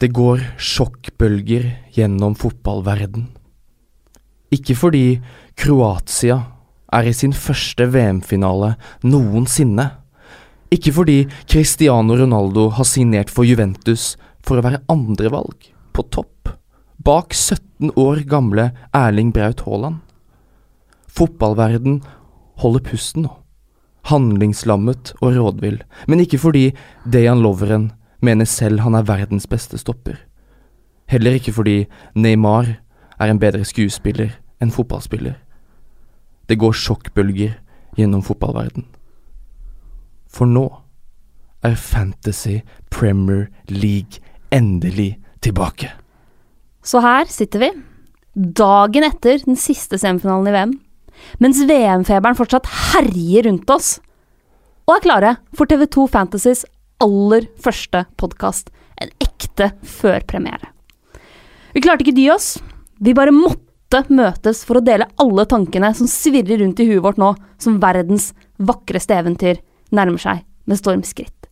[0.00, 3.26] Det går sjokkbølger gjennom fotballverden.
[4.48, 5.20] Ikke fordi
[5.60, 6.38] Kroatia
[6.96, 8.72] er i sin første VM-finale
[9.04, 9.90] noensinne.
[10.72, 16.48] Ikke fordi Cristiano Ronaldo har signert for Juventus for å være andrevalg, på topp,
[16.96, 20.00] bak 17 år gamle Erling Braut Haaland.
[21.12, 22.00] Fotballverden
[22.64, 23.36] holder pusten nå,
[24.08, 26.70] handlingslammet og rådvill, men ikke fordi
[27.04, 30.18] Dejan Lovren mener selv han er verdens beste stopper.
[31.10, 31.84] Heller ikke fordi
[32.14, 32.76] Neymar
[33.20, 35.34] er en bedre skuespiller enn fotballspiller.
[36.48, 37.56] Det går sjokkbølger
[37.98, 38.86] gjennom fotballverden.
[40.30, 40.66] For nå
[41.66, 45.90] er Fantasy Premier League endelig tilbake.
[46.82, 47.70] Så her sitter vi,
[48.34, 50.76] dagen etter den siste semifinalen i VM,
[51.42, 53.98] mens VM-feberen fortsatt herjer rundt oss,
[54.88, 56.64] og er klare for TV2 Fantasys
[57.00, 58.70] aller første podkast,
[59.00, 60.70] en ekte førpremiere.
[61.74, 62.58] Vi klarte ikke dy oss,
[63.00, 67.20] vi bare måtte møtes for å dele alle tankene som svirrer rundt i huet vårt
[67.20, 69.62] nå, som verdens vakreste eventyr
[69.94, 71.48] nærmer seg med stormskritt.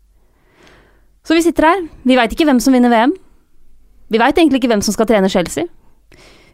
[1.26, 3.12] Så vi sitter her, vi veit ikke hvem som vinner VM.
[4.08, 5.66] Vi veit egentlig ikke hvem som skal trene Chelsea.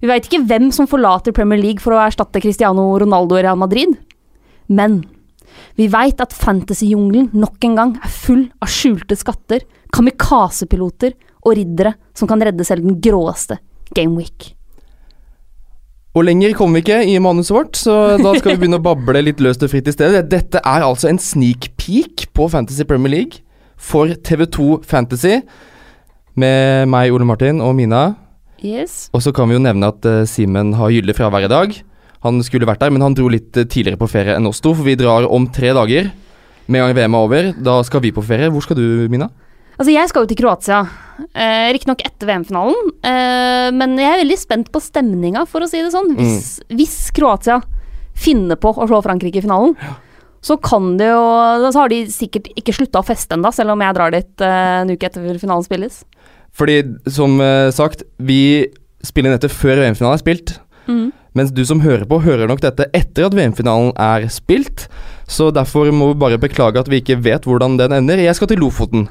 [0.02, 3.60] Vi veit ikke hvem som forlater Premier League for å erstatte Cristiano Ronaldo i Real
[3.60, 3.94] Madrid.
[4.66, 5.04] Men
[5.78, 11.94] vi veit at fantasyjungelen nok en gang er full av skjulte skatter, kamikazepiloter og riddere
[12.16, 13.60] som kan redde selv den gråeste
[13.94, 14.54] Gameweek.
[16.14, 19.22] Og lenger kommer vi ikke i manuset vårt, så da skal vi begynne å bable
[19.24, 20.28] litt løst og fritt i stedet.
[20.30, 23.42] Dette er altså en sneak peek på Fantasy Premier League
[23.74, 25.40] for TV2 Fantasy.
[26.38, 28.12] Med meg, Ole Martin, og Mina.
[28.62, 29.08] Yes.
[29.14, 31.74] Og så kan vi jo nevne at uh, Simen har gyldig fravær i dag.
[32.24, 34.74] Han skulle vært der, men han dro litt uh, tidligere på ferie enn oss to,
[34.74, 36.10] for vi drar om tre dager.
[36.66, 37.50] Med en gang VM er over.
[37.60, 38.48] Da skal vi på ferie.
[38.52, 39.28] Hvor skal du, Mina?
[39.74, 40.80] Altså, jeg skal jo til Kroatia.
[41.34, 45.82] Eh, Riktignok etter VM-finalen, eh, men jeg er veldig spent på stemninga, for å si
[45.82, 46.14] det sånn.
[46.18, 47.60] Hvis, hvis Kroatia
[48.18, 49.74] finner på å slå Frankrike i finalen,
[50.44, 51.22] så kan det jo
[51.72, 54.80] Så har de sikkert ikke slutta å feste ennå, selv om jeg drar dit eh,
[54.82, 56.02] en uke etter finalen spilles.
[56.54, 56.76] Fordi,
[57.10, 58.70] som uh, sagt, vi
[59.02, 60.52] spiller inn dette før VM-finalen er spilt.
[60.86, 61.08] Mm.
[61.34, 64.86] Mens du som hører på, hører nok dette etter at VM-finalen er spilt.
[65.26, 68.22] Så derfor må vi bare beklage at vi ikke vet hvordan den ender.
[68.22, 69.08] Jeg skal til Lofoten.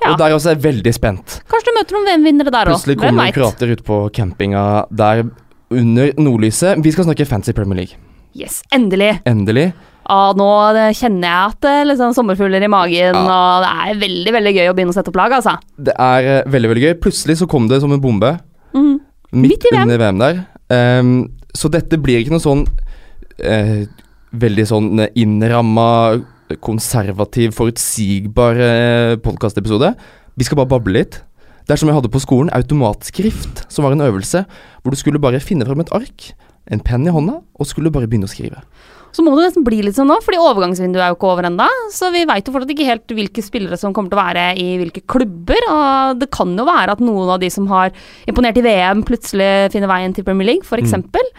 [0.00, 0.12] Ja.
[0.12, 1.40] Og der også er jeg veldig spent.
[1.50, 2.78] Kanskje du møter noen VM-vinnere der òg.
[2.78, 4.62] Plutselig kommer kroater ut på campinga
[4.94, 5.26] der
[5.74, 6.80] under nordlyset.
[6.84, 8.00] Vi skal snakke Fancy Premier League.
[8.36, 9.18] Yes, endelig.
[9.28, 9.70] Endelig.
[10.06, 10.46] Ah, nå
[10.78, 14.34] eh, kjenner jeg at det er litt sånn sommerfugler i magen, og det er veldig
[14.36, 15.56] veldig gøy å begynne å sette opp lag, altså.
[15.88, 16.92] Det er eh, veldig, veldig gøy.
[17.02, 18.36] Plutselig så kom det som en bombe.
[18.76, 18.92] Mm.
[19.34, 19.82] Midt, Midt i VM.
[19.88, 20.44] under VM der.
[20.72, 23.82] Ehm, så dette blir ikke noe sånn uh,
[24.36, 26.18] Veldig sånn innramma,
[26.60, 29.92] konservativ, forutsigbar eh, podkastepisode.
[30.36, 31.20] Vi skal bare bable litt.
[31.64, 34.42] Det er som jeg hadde på skolen, automatskrift, som var en øvelse
[34.82, 36.26] hvor du skulle bare finne fram et ark,
[36.68, 38.60] en penn i hånda, og skulle bare begynne å skrive.
[39.14, 41.66] Så må det nesten bli litt sånn nå, fordi overgangsvinduet er jo ikke over ennå.
[41.94, 44.66] Så vi veit jo fortsatt ikke helt hvilke spillere som kommer til å være i
[44.82, 45.68] hvilke klubber.
[45.72, 47.94] Og det kan jo være at noen av de som har
[48.28, 50.84] imponert i VM, plutselig finner veien til Premier League, f.eks.
[50.84, 51.32] eksempel.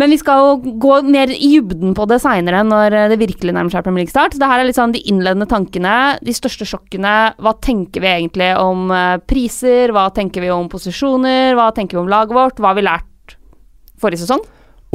[0.00, 3.74] Men vi skal jo gå mer i dybden på det seinere, når det virkelig nærmer
[3.74, 4.38] seg Premier League-start.
[4.40, 7.16] Det her er litt sånn de innledende tankene, de største sjokkene.
[7.36, 9.92] Hva tenker vi egentlig om eh, priser?
[9.92, 11.52] Hva tenker vi om posisjoner?
[11.58, 12.62] Hva tenker vi om laget vårt?
[12.62, 13.36] Hva har vi lært
[14.00, 14.46] forrige sesong?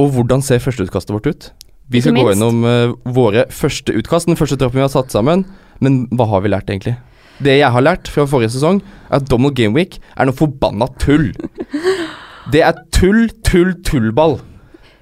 [0.02, 1.50] Og hvordan ser førsteutkastet vårt ut?
[1.88, 5.46] Vi skal gå gjennom uh, våre første utkast, den første troppen vi har satt sammen.
[5.84, 6.96] Men hva har vi lært, egentlig?
[7.44, 11.30] Det jeg har lært fra forrige sesong, er at Donald Gameweek er noe forbanna tull.
[12.52, 14.38] Det er tull, tull, tullball.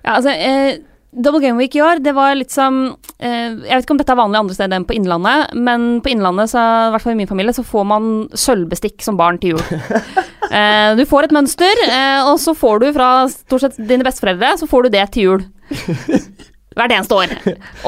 [0.03, 0.81] Ja, altså, eh,
[1.17, 2.81] Double Game Week i år, det var litt som
[3.23, 6.11] eh, Jeg vet ikke om dette er vanlig andre steder enn på Innlandet, men på
[6.13, 9.55] Innlandet, så, i hvert fall i min familie, så får man sølvbestikk som barn til
[9.55, 9.63] jul.
[10.59, 14.57] eh, du får et mønster, eh, og så får du fra stort sett dine besteforeldre,
[14.61, 15.47] så får du det til jul.
[16.77, 17.31] Hvert eneste år.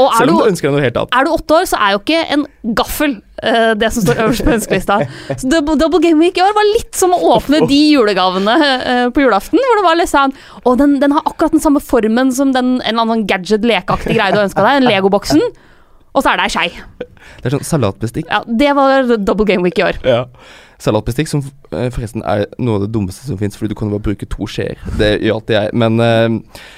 [0.00, 1.16] Og er du, ønsker deg noe helt annet.
[1.16, 2.44] er du åtte år, så er jo ikke en
[2.78, 4.98] gaffel uh, det som står øverst på ønskelista.
[5.34, 9.06] Så Double, double Game Week i år var litt som å åpne de julegavene uh,
[9.12, 9.60] på julaften.
[9.60, 10.32] Hvor det var litt sånn
[10.64, 14.32] Å, den, den har akkurat den samme formen som den, en eller annen gadget-lekeaktig greie
[14.32, 14.80] du ønska deg.
[14.80, 15.44] Den Legoboksen.
[16.16, 17.04] Og så er det ei skei.
[17.38, 18.32] Det er sånn salatbestikk.
[18.32, 20.00] Ja, det var Double Game Week i år.
[20.08, 20.24] Ja.
[20.80, 21.44] Salatbestikk som
[21.74, 24.48] eh, forresten er noe av det dummeste som fins, fordi du kan bare bruke to
[24.50, 24.80] skjeer.
[24.98, 25.76] Det gjør alltid jeg.
[25.84, 26.68] Men uh,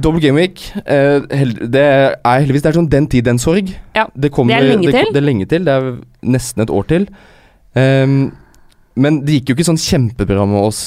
[0.00, 1.20] Double Game Week, eh,
[1.68, 3.72] det er heldigvis det er sånn den tid, den sorg.
[3.96, 5.12] Ja, det, kommer, det er lenge det, til.
[5.12, 5.66] Det er lenge til.
[5.68, 5.90] Det er
[6.34, 7.06] nesten et år til.
[7.76, 8.14] Um,
[8.96, 10.80] men det gikk jo ikke sånn kjempebra med oss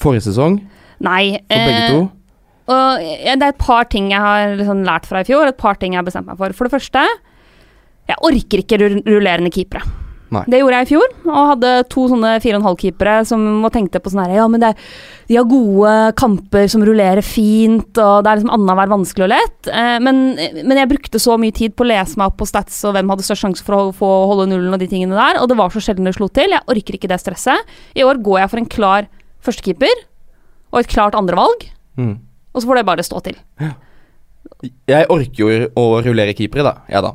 [0.00, 0.58] forrige sesong,
[1.04, 1.38] Nei.
[1.48, 2.02] for begge eh, to.
[2.66, 5.60] Og ja, det er et par ting jeg har liksom lært fra i fjor, et
[5.60, 6.52] par ting jeg har bestemt meg for.
[6.56, 7.04] For det første,
[8.10, 9.84] jeg orker ikke ru- rullerende keepere.
[10.36, 10.44] Nei.
[10.52, 13.44] Det gjorde jeg i fjor, og hadde to sånne fire og en halv-keepere som
[13.74, 14.90] tenkte på sånn her Ja, men det er,
[15.30, 19.70] de har gode kamper som rullerer fint, og det er liksom annenhver vanskelig og lett.
[19.72, 20.20] Eh, men,
[20.62, 23.10] men jeg brukte så mye tid på å lese meg opp på stats og hvem
[23.14, 25.72] hadde størst sjanse for å få holde nullen og de tingene der, og det var
[25.74, 26.54] så sjelden det slo til.
[26.54, 27.74] Jeg orker ikke det stresset.
[27.96, 29.08] I år går jeg for en klar
[29.46, 30.04] førstekeeper
[30.72, 32.18] og et klart andrevalg, Mm.
[32.52, 33.36] og så får det bare stå til.
[34.86, 36.74] Jeg orker jo å rullere keepere, da.
[36.92, 37.14] Ja da.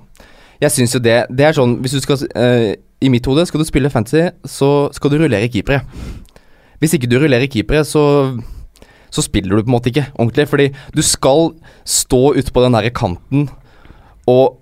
[0.61, 3.61] Jeg syns jo det Det er sånn Hvis du skal eh, I mitt hode, skal
[3.63, 5.81] du spille fantasy, så skal du rullere keepere.
[6.81, 8.03] Hvis ikke du rullerer keepere, så
[9.11, 10.47] så spiller du på en måte ikke ordentlig.
[10.47, 11.49] Fordi du skal
[11.83, 13.49] stå ute på den derre kanten,
[14.31, 14.57] og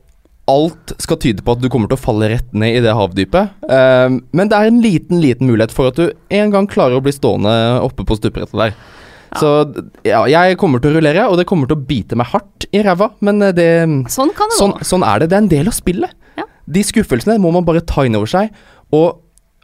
[0.49, 3.51] alt skal tyde på at du kommer til å falle rett ned i det havdypet.
[3.69, 7.03] Um, men det er en liten, liten mulighet for at du en gang klarer å
[7.05, 7.51] bli stående
[7.85, 8.73] oppe på stupebrettet der.
[9.37, 9.49] Så
[10.07, 12.81] ja, jeg kommer til å rullere, og det kommer til å bite meg hardt i
[12.81, 13.69] ræva, men eh, det
[14.09, 14.87] Sånn kan det Sånn, gå.
[14.89, 15.29] sånn er det.
[15.29, 16.15] Det er en del av spillet.
[16.69, 18.53] De skuffelsene må man bare ta inn over seg,
[18.95, 19.23] og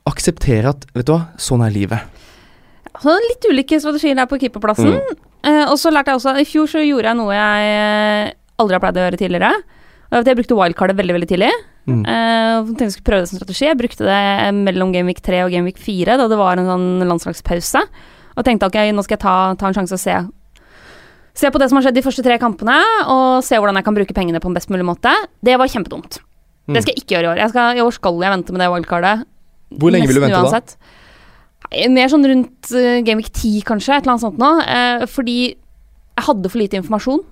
[0.10, 2.22] akseptere at Vet du hva, sånn er livet.
[3.02, 4.96] Så litt ulike strategier der på keeperplassen.
[5.46, 8.30] Eh, og så lærte jeg også I fjor så gjorde jeg noe jeg eh,
[8.62, 9.52] aldri har pleid å gjøre tidligere.
[10.16, 11.52] Jeg brukte wildcardet veldig veldig tidlig.
[11.90, 12.02] Mm.
[12.08, 13.66] Eh, tenkte jeg skulle prøve det som strategi.
[13.68, 14.22] Jeg brukte det
[14.58, 17.84] mellom Gameweek 3 og Gameweek 4, da det var en sånn landslagspause.
[18.36, 20.18] Og tenkte ok, nå skal jeg ta, ta en sjanse og se
[21.36, 22.78] Se på det som har skjedd de første tre kampene,
[23.12, 25.12] og se hvordan jeg kan bruke pengene på en best mulig måte.
[25.44, 26.22] Det var kjempedumt.
[26.66, 26.76] Mm.
[26.76, 27.42] Det skal jeg ikke gjøre i år.
[27.44, 29.26] Jeg skal, I år skal jeg vente med det wildcardet.
[29.76, 30.76] Hvor lenge vil du vente uansett.
[30.78, 31.90] da?
[31.92, 33.96] Mer sånn rundt uh, Gameweek 10, kanskje.
[33.96, 34.52] Et eller annet sånt nå.
[34.66, 37.24] Uh, fordi jeg hadde for lite informasjon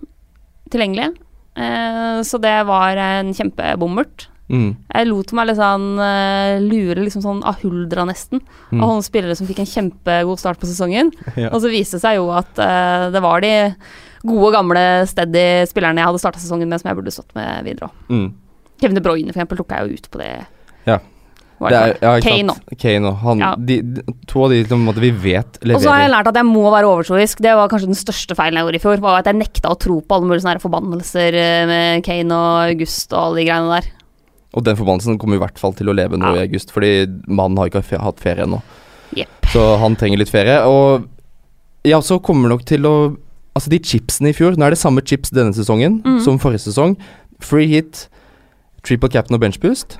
[0.73, 1.13] tilgjengelig.
[1.53, 4.27] Uh, så det var en kjempebommert.
[4.51, 4.73] Mm.
[4.91, 8.41] Jeg lot meg litt sånn eh, lure liksom sånn av huldra, nesten.
[8.69, 8.81] Mm.
[8.81, 11.13] Av noen spillere som fikk en kjempegod start på sesongen.
[11.33, 11.49] Ja.
[11.49, 13.49] Og så viste det seg jo at uh, det var de
[14.21, 17.89] gode, gamle, steady spillerne jeg hadde starta sesongen med, som jeg burde stått med videre
[17.89, 17.95] òg.
[18.13, 18.27] Mm.
[18.83, 20.29] Kevin De Bruyne, for eksempel, tok jeg jo ut på det.
[20.89, 20.99] Ja.
[21.63, 22.71] Det er, ja, Kane sant.
[22.81, 23.51] Kane han Ja.
[24.27, 25.79] To av de som på en måte, vi vet leverer.
[25.79, 27.43] Og så har jeg lært at jeg må være overtroisk.
[27.43, 29.03] Det var kanskje den største feilen jeg gjorde i fjor.
[29.05, 32.73] Var at jeg nekta å tro på alle mulige sånne forbannelser eh, med Kane og
[32.73, 33.89] August og alle de greiene der.
[34.53, 36.43] Og den forbannelsen kommer i hvert fall til å leve nå Ja.
[36.43, 38.61] i august, fordi mannen har ikke hatt ferie ennå.
[39.15, 39.29] Yep.
[39.53, 40.59] Så han trenger litt ferie.
[40.67, 41.07] Og
[41.85, 42.95] jeg også kommer nok til å
[43.53, 46.15] Altså, de chipsene i fjor Nå er det samme chips denne sesongen mm.
[46.25, 46.95] som forrige sesong.
[47.37, 48.07] Free hit,
[48.87, 49.99] triple captain og bench boost.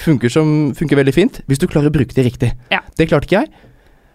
[0.00, 2.54] Funker, som, funker veldig fint hvis du klarer å bruke det riktig.
[2.72, 2.80] Ja.
[2.96, 3.70] Det klarte ikke jeg.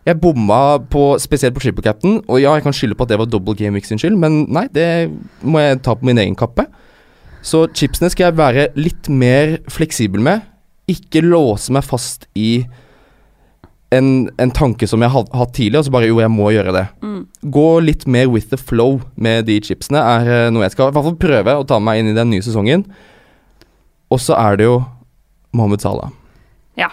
[0.07, 3.19] Jeg bomma på, spesielt på triple captain, og ja, jeg kan skylde på at det
[3.19, 4.87] var double game week sin skyld, men nei, det
[5.43, 6.65] må jeg ta på min egen kappe.
[7.45, 10.47] Så chipsene skal jeg være litt mer fleksibel med.
[10.89, 12.63] Ikke låse meg fast i
[13.95, 16.73] en, en tanke som jeg har hatt tidligere, og så bare jo, jeg må gjøre
[16.75, 16.85] det.
[17.05, 17.21] Mm.
[17.55, 20.97] Gå litt mer with the flow med de chipsene er eh, noe jeg skal i
[20.97, 22.85] hvert fall prøve å ta meg inn i den nye sesongen.
[24.09, 24.79] Og så er det jo
[25.53, 26.09] Mohammed Salah.
[26.77, 26.89] Ja.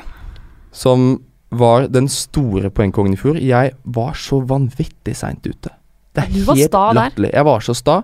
[0.72, 1.22] Som
[1.56, 3.38] var den store poengkongen i fjor.
[3.40, 5.72] Jeg var så vanvittig seint ute.
[6.16, 7.32] Det er Du var helt latterlig.
[7.32, 8.00] Jeg var så sta.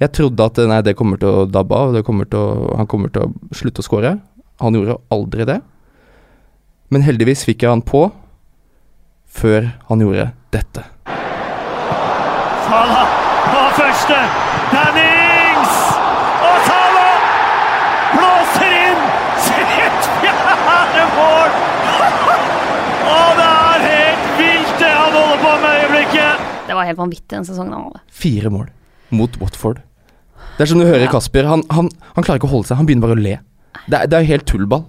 [0.00, 2.44] Jeg trodde at nei, det kommer til å dabbe av, kommer å,
[2.78, 4.14] han kommer til å slutte å score.
[4.60, 5.60] Han gjorde aldri det.
[6.90, 8.08] Men heldigvis fikk jeg han på
[9.30, 10.82] før han gjorde dette.
[12.64, 13.12] Salah
[13.52, 14.18] på første.
[14.72, 15.76] Dennings!
[16.48, 17.28] Og Salah
[18.16, 19.04] blåser inn
[19.44, 21.58] sitt fjerde mål!
[23.10, 26.48] Og det er helt vilt det han holder på med i øyeblikket!
[26.69, 28.02] Det var helt vanvittig den sesongen han hadde.
[28.24, 28.68] Fire mål
[29.14, 29.82] mot Watford.
[30.56, 31.12] Det er som du hører Ja.
[31.12, 31.46] Kasper.
[31.48, 32.80] Han, han, han klarer ikke å holde seg.
[32.80, 33.36] Han begynner bare å le.
[33.90, 34.88] Det er, det er helt tullball.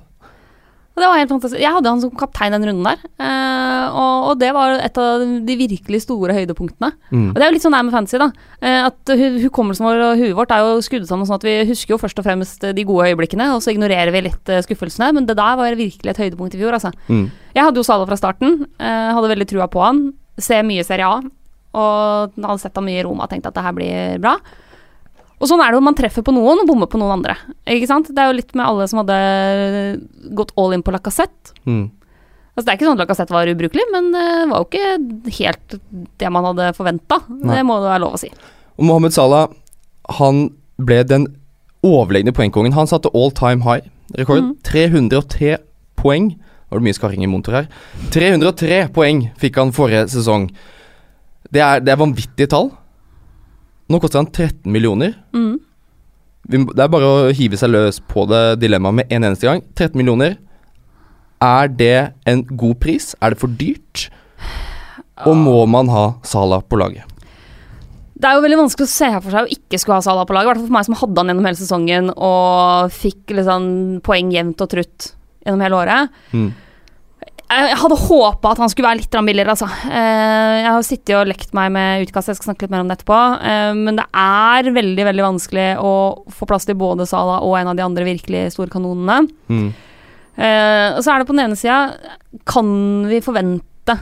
[1.02, 1.62] Det var helt fantastisk.
[1.64, 5.24] Jeg hadde han som kaptein den runden der, eh, og, og det var et av
[5.48, 6.92] de virkelig store høydepunktene.
[7.10, 7.30] Mm.
[7.32, 8.28] Og det er jo litt sånn det er med fantasy, da.
[8.60, 11.56] Eh, at hu hukommelsen vår og huet vårt er jo skrudd sammen sånn at vi
[11.72, 15.10] husker jo først og fremst de gode øyeblikkene, og så ignorerer vi litt eh, skuffelsene.
[15.16, 16.92] Men det der var virkelig et høydepunkt i fjor, altså.
[17.08, 17.30] Mm.
[17.56, 20.10] Jeg hadde jo Salah fra starten, eh, hadde veldig trua på han.
[20.44, 21.24] Ser mye Serie A,
[21.78, 24.36] og den hadde sett ham mye i Roma og tenkt at det her blir bra.
[25.42, 27.34] Og sånn er det jo, man treffer på noen og bommer på noen andre.
[27.66, 28.12] Ikke sant?
[28.14, 29.18] Det er jo litt med alle som hadde
[30.38, 31.56] gått all in på Lacassette.
[31.66, 31.88] Mm.
[32.52, 35.78] Altså, det er ikke sånn at Lacassette var ubrukelig, men det var jo ikke helt
[36.22, 37.22] det man hadde forventa.
[37.26, 38.30] Det må det være lov å si.
[38.78, 39.48] Og Mohammed Salah,
[40.20, 40.44] han
[40.82, 41.26] ble den
[41.86, 42.76] overlegne poengkongen.
[42.78, 43.88] Han satte all time high
[44.20, 44.46] rekord.
[44.46, 44.54] Mm.
[44.68, 45.56] 303
[45.98, 46.36] poeng.
[46.70, 47.72] Var det mye skarring i monitor her.
[48.14, 50.52] 303 poeng fikk han forrige sesong.
[51.52, 52.72] Det er, det er vanvittige tall.
[53.92, 55.18] Nå koster han 13 millioner.
[55.36, 55.60] Mm.
[56.52, 59.64] Vi, det er bare å hive seg løs på det dilemmaet med en eneste gang.
[59.76, 60.38] 13 millioner.
[61.42, 61.96] Er det
[62.30, 63.12] en god pris?
[63.20, 64.08] Er det for dyrt?
[65.28, 67.06] Og må man ha Salah på laget?
[68.22, 70.36] Det er jo veldig vanskelig å se for seg å ikke skulle ha Salah på
[70.38, 70.46] laget.
[70.46, 73.64] I hvert fall for meg som hadde han gjennom hele sesongen og fikk liksom
[74.06, 75.08] poeng jevnt og trutt
[75.42, 76.20] gjennom hele året.
[76.38, 76.52] Mm.
[77.52, 79.68] Jeg hadde håpa at han skulle være litt billigere, altså.
[79.92, 82.88] Eh, Jeg har sittet og lekt meg med utkast, jeg skal snakke litt mer om
[82.88, 83.20] det etterpå.
[83.44, 85.94] Eh, Men det er veldig, veldig vanskelig å
[86.32, 89.28] få plass til både Salah og en av de andre virkelig store kanonene.
[89.50, 89.74] Mm.
[90.38, 91.92] Eh, Og så er det på den ene sida
[92.48, 93.98] Kan vi forvente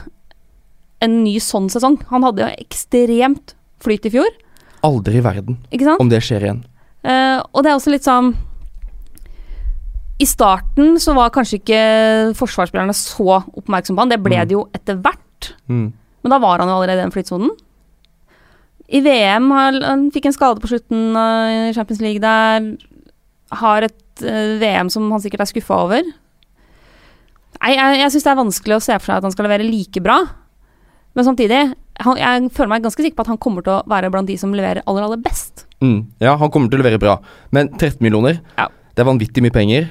[1.02, 1.98] en ny sånn sesong?
[2.10, 4.28] Han hadde jo ekstremt flyt i fjor,
[4.84, 5.58] Aldri i verden
[5.98, 6.62] om det skjer igjen.
[7.04, 8.34] Eh, og det er også litt sånn
[10.20, 11.80] I starten så var kanskje ikke
[12.36, 14.12] forsvarsspillerne så oppmerksomme på han.
[14.12, 14.48] Det ble Mm.
[14.48, 15.92] det jo etter hvert, Mm.
[16.22, 17.50] men da var han jo allerede i den flytsonen.
[18.92, 22.76] I VM har, han fikk en skade på slutten i Champions League der.
[23.52, 26.02] Har et eh, VM som han sikkert er skuffa over.
[27.62, 29.66] Nei, jeg, jeg syns det er vanskelig å se for seg at han skal levere
[29.68, 30.18] like bra.
[31.14, 34.10] Men samtidig, han, jeg føler meg ganske sikker på at han kommer til å være
[34.12, 35.66] blant de som leverer aller, aller best.
[35.82, 36.06] Mm.
[36.22, 37.18] Ja, han kommer til å levere bra.
[37.52, 38.68] Men 13 millioner, Ja.
[38.94, 39.90] det er vanvittig mye penger.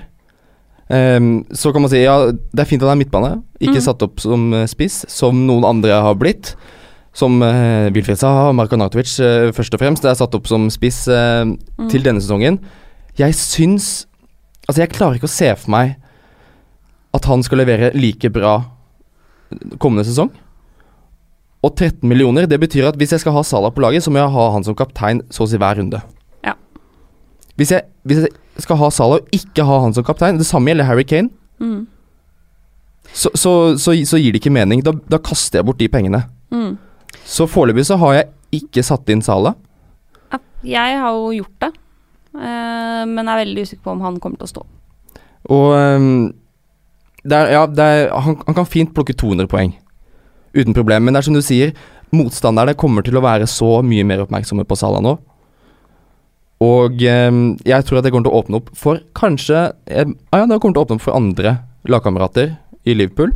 [0.89, 3.31] Ehm, så kan man si ja, det er fint at han er midtbane,
[3.61, 3.85] ikke Mm.
[3.85, 6.55] satt opp som eh, spiss, som noen andre har blitt.
[7.13, 10.03] Som uh, Wilfred sa, Marko Natovic uh, først og fremst.
[10.05, 11.89] Det er satt opp som spiss uh, Mm.
[11.89, 12.59] til denne sesongen.
[13.17, 14.05] Jeg syns
[14.69, 15.95] Altså, jeg klarer ikke å se for meg
[17.17, 18.51] at han skal levere like bra
[19.81, 20.29] kommende sesong.
[21.65, 24.21] Og 13 millioner, det betyr at hvis jeg skal ha Salah på laget, så må
[24.21, 26.03] jeg ha han som kaptein så å si hver runde.
[27.59, 30.71] Hvis jeg, hvis jeg skal ha Salah og ikke ha han som kaptein, det samme
[30.71, 31.87] gjelder Harry Kane, Mm.
[33.11, 34.79] så, så, så, så gir det ikke mening.
[34.79, 36.21] Da, da kaster jeg bort de pengene.
[36.55, 36.77] Mm.
[37.27, 39.57] Så foreløpig så har jeg ikke satt inn Salah.
[40.63, 41.69] Jeg har jo gjort det,
[42.35, 44.63] eh, men er veldig usikker på om han kommer til å stå.
[45.55, 46.09] Og ehm,
[47.23, 49.71] er, ja, er, han, han kan fint plukke 200 poeng
[50.55, 51.71] uten problem, men det er som du sier,
[52.15, 55.15] motstanderne kommer til å være så mye mer oppmerksomme på Salah nå.
[56.59, 60.41] Og ehm, jeg tror at det kommer til å åpne opp for kanskje eh, ah,
[60.41, 61.53] Ja, det kommer til å åpne opp for andre
[61.87, 63.31] lagkamerater i Liverpool.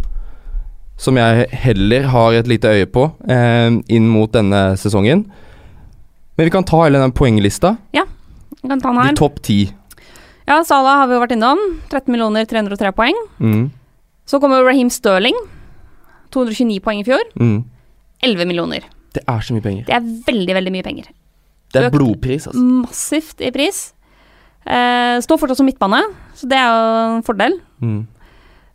[0.99, 5.23] Som jeg heller har et lite øye på eh, inn mot denne sesongen.
[6.37, 7.77] Men vi kan ta hele den poenglista.
[7.95, 8.03] Ja,
[8.61, 9.15] Vi kan ta den her.
[9.15, 9.57] De topp ti.
[10.47, 11.59] Ja, Salah har vi jo vært innom.
[11.91, 13.17] 13 millioner 303 poeng.
[13.39, 13.69] Mm,
[14.27, 15.35] Så kommer Raheem Sterling.
[16.35, 17.23] 229 poeng i fjor.
[17.39, 17.63] mm.
[18.23, 18.85] 11 millioner.
[19.13, 19.83] Det er så mye penger.
[19.87, 21.09] Det er veldig, veldig mye penger.
[21.73, 22.63] Det er blodpris, altså.
[22.83, 23.83] Massivt i pris.
[24.63, 25.99] Eh, står fortsatt som midtbane,
[26.37, 27.57] så det er jo en fordel.
[27.83, 28.03] Mm.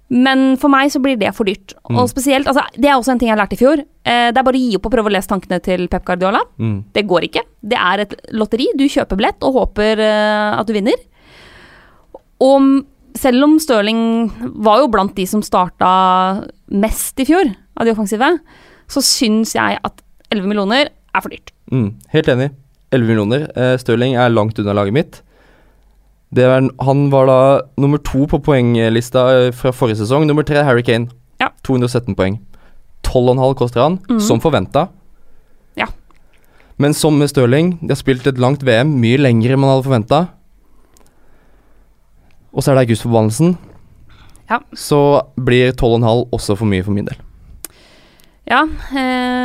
[0.08, 1.74] Men for meg så blir det for dyrt.
[1.88, 1.98] Mm.
[2.00, 3.82] Og spesielt, altså, Det er også en ting jeg lærte i fjor.
[4.04, 6.40] Eh, det er bare å gi opp og prøve å lese tankene til Pep Guardiola.
[6.58, 6.84] Mm.
[6.92, 7.42] Det går ikke.
[7.60, 8.70] Det er et lotteri.
[8.76, 10.96] Du kjøper billett og håper eh, at du vinner.
[12.40, 12.84] Og
[13.18, 14.30] selv om Stirling
[14.64, 18.30] var jo blant de som starta mest i fjor, av de offensive,
[18.88, 20.02] så syns jeg at
[20.32, 21.52] 11 millioner er for dyrt.
[21.72, 21.92] Mm.
[22.14, 22.50] Helt enig.
[22.92, 23.48] 11 millioner.
[23.56, 25.22] Eh, Stirling er langt unna laget mitt.
[26.34, 27.40] Det var, han var da
[27.80, 30.26] nummer to på poenglista eh, fra forrige sesong.
[30.28, 31.08] Nummer tre Harry Kane.
[31.40, 31.50] Ja.
[31.64, 32.40] 217 poeng.
[33.06, 34.20] 12,5 koster han, mm.
[34.20, 34.88] som forventa.
[35.78, 35.86] Ja.
[36.76, 39.86] Men som med Stirling, de har spilt et langt VM, mye lenger enn man hadde
[39.86, 40.20] forventa.
[42.52, 43.56] Og så er det augustforbannelsen.
[44.48, 44.60] Ja.
[44.76, 45.00] Så
[45.36, 47.24] blir 12,5 også for mye for min del.
[48.48, 49.37] Ja, eh,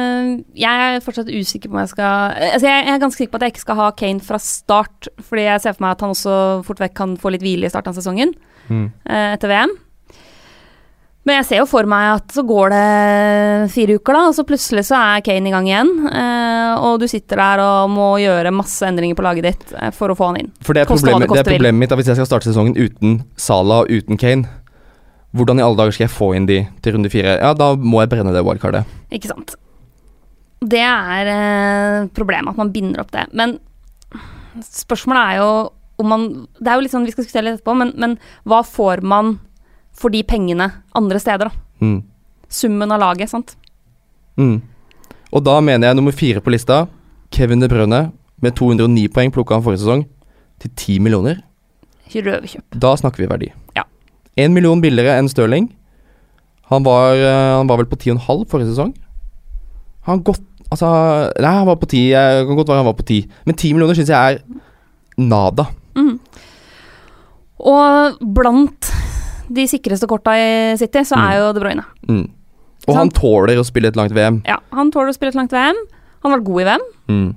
[0.57, 3.45] jeg er fortsatt usikker på om jeg skal Altså, jeg er ganske sikker på at
[3.47, 6.35] jeg ikke skal ha Kane fra start, fordi jeg ser for meg at han også
[6.67, 8.35] fort vekk kan få litt hvile i starten av sesongen,
[8.69, 8.85] Mm.
[9.09, 9.73] eh, etter VM.
[11.25, 14.43] Men jeg ser jo for meg at så går det fire uker, da, og så
[14.43, 15.91] plutselig så er Kane i gang igjen.
[16.11, 20.11] Eh, og du sitter der og må gjøre masse endringer på laget ditt eh, for
[20.11, 20.51] å få han inn.
[20.59, 22.75] For det er, problemet, det det er problemet mitt at hvis jeg skal starte sesongen
[22.75, 24.51] uten Salah og uten Kane,
[25.33, 27.37] hvordan i alle dager skal jeg få inn de til runde fire?
[27.39, 28.83] Ja, da må jeg brenne det wildcardet.
[29.15, 29.55] Ikke sant.
[30.63, 33.25] Det er eh, problemet, at man binder opp det.
[33.35, 33.57] Men
[34.63, 35.49] spørsmålet er jo
[36.01, 36.23] om man
[36.57, 38.15] Det er jo litt sånn, vi skal diskutere litt etterpå, men, men
[38.49, 39.35] hva får man
[39.93, 40.65] for de pengene
[40.97, 41.85] andre steder, da?
[41.85, 41.99] Mm.
[42.49, 43.53] Summen av laget, sant?
[44.41, 44.57] Mm.
[45.33, 46.83] Og da mener jeg nummer fire på lista,
[47.33, 48.11] Kevin De Brønne.
[48.43, 50.01] med 209 poeng plukka han forrige sesong,
[50.59, 51.37] til 10 millioner.
[52.11, 52.65] Røverkjøp.
[52.75, 53.47] Da snakker vi verdi.
[53.77, 53.85] Ja.
[54.37, 55.69] Én million billigere enn Stirling.
[56.69, 58.93] Han var, eh, han var vel på 10,5 forrige sesong.
[60.03, 60.43] Han har gått
[60.73, 60.89] Altså,
[61.43, 62.07] nei, han var på ti.
[62.13, 63.19] Jeg kan godt være han var på ti.
[63.45, 65.67] Men ti millioner syns jeg er nada.
[65.93, 66.15] Mm.
[67.63, 68.89] Og blant
[69.53, 70.47] de sikreste korta i
[70.81, 71.39] City, så er Mm.
[71.39, 71.85] jo De Bruyne.
[72.09, 72.25] Mm.
[72.87, 74.41] Og han tåler å spille et langt VM.
[74.47, 75.75] Ja, han tåler å spille et langt VM.
[76.23, 76.85] Han har vært god i VM.
[77.07, 77.35] Mm.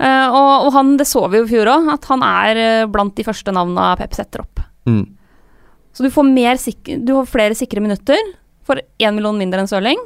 [0.00, 2.86] Uh, og, og han, det så vi jo i fjor òg, at han er eh,
[2.86, 4.60] blant de første navna Pep setter opp.
[4.86, 5.04] Mm.
[5.92, 6.54] Så du får, mer
[7.04, 8.16] du får flere sikre minutter
[8.62, 9.98] for én million mindre enn Stirling.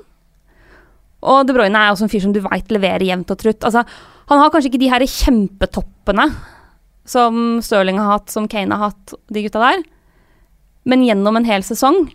[1.22, 3.62] Og De Bruyne er også en fyr som du veit leverer jevnt og trutt.
[3.68, 3.84] Altså,
[4.28, 6.26] han har kanskje ikke de her kjempetoppene
[7.04, 9.82] som Stirling har hatt, som Kane har hatt, de gutta der.
[10.84, 12.08] men gjennom en hel sesong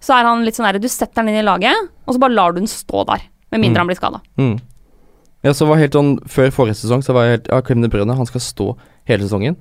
[0.00, 1.74] så er han litt sånn der Du setter han inn i laget,
[2.06, 3.22] og så bare lar du den stå der.
[3.50, 3.82] Med mindre Mm.
[3.84, 4.20] han blir skada.
[4.38, 4.60] Mm.
[5.44, 7.88] Ja, så var helt sånn Før forrige sesong så var jeg helt Ja, Kevin De
[7.88, 9.56] Bruyne, han skal stå hele sesongen.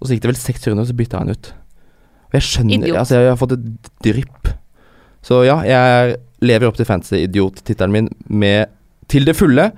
[0.00, 1.52] Og så gikk det vel seks runder, og så bytta han ut.
[2.30, 2.96] Og jeg skjønner Idiot.
[2.96, 4.48] Altså, jeg har fått et drypp.
[5.22, 8.70] Så ja, jeg lever opp til fantasy-idiot-tittelen min med
[9.10, 9.70] til det fulle.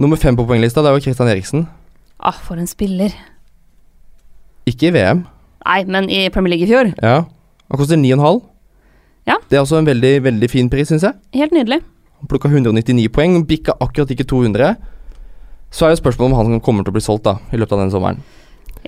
[0.00, 1.66] Nummer fem på poenglista, det er jo Kristian Eriksen.
[2.20, 3.14] Ah, for en spiller.
[4.68, 5.24] Ikke i VM.
[5.66, 6.92] Nei, men i Premier League i fjor.
[7.02, 7.24] Ja.
[7.70, 8.40] Han koster 9,5.
[9.28, 9.36] Ja.
[9.50, 11.16] Det er også en veldig, veldig fin pris, syns jeg.
[11.36, 11.82] Helt nydelig.
[12.20, 14.74] Han plukka 199 poeng, bikka akkurat ikke 200.
[15.70, 17.84] Så er jo spørsmålet om han kommer til å bli solgt da, i løpet av
[17.84, 18.20] denne sommeren.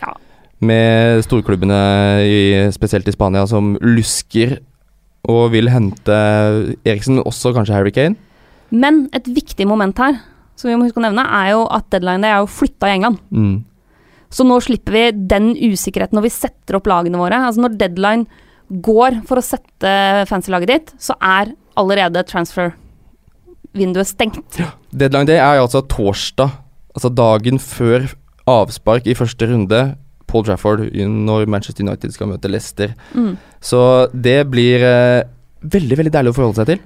[0.00, 0.16] Ja.
[0.62, 1.78] Med storklubbene,
[2.26, 2.42] i,
[2.74, 4.58] spesielt i Spania, som lusker
[5.30, 6.18] og vil hente
[6.82, 8.18] Eriksen, men også kanskje Harry Kane.
[8.72, 10.16] Men et viktig moment her,
[10.58, 12.96] som vi må huske å nevne, er jo at deadline day er jo flytta i
[12.96, 13.20] England.
[13.30, 13.60] Mm.
[14.32, 17.42] Så nå slipper vi den usikkerheten når vi setter opp lagene våre.
[17.44, 18.24] Altså når deadline
[18.82, 19.92] går for å sette
[20.30, 24.60] fancy-laget ditt, så er allerede transfer-vinduet stengt.
[24.90, 26.56] Deadline day er altså torsdag,
[26.96, 28.08] altså dagen før
[28.48, 29.82] avspark i første runde.
[30.32, 32.94] Paul Trafford når Manchester United skal møte Leicester.
[33.14, 33.34] Mm.
[33.60, 33.82] Så
[34.14, 35.28] det blir eh,
[35.62, 36.82] veldig veldig deilig å forholde seg til.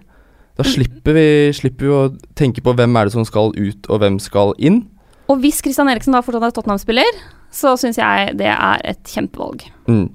[0.57, 1.25] Da slipper vi,
[1.57, 2.03] slipper vi å
[2.39, 4.83] tenke på hvem er det som skal ut, og hvem skal inn.
[5.29, 7.19] Og hvis Christian Eriksen da fortsatt er Tottenham-spiller,
[7.53, 9.65] så syns jeg det er et kjempevalg.
[9.91, 10.07] Mm.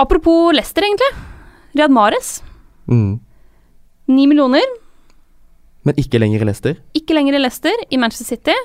[0.00, 1.10] Apropos Leicester, egentlig.
[1.76, 2.42] Riyad Mahrez,
[2.90, 3.20] Mm.
[4.08, 4.64] ni millioner.
[5.84, 6.74] Men ikke lenger i Leicester.
[6.98, 8.56] Ikke lenger i Leicester, i Manchester City.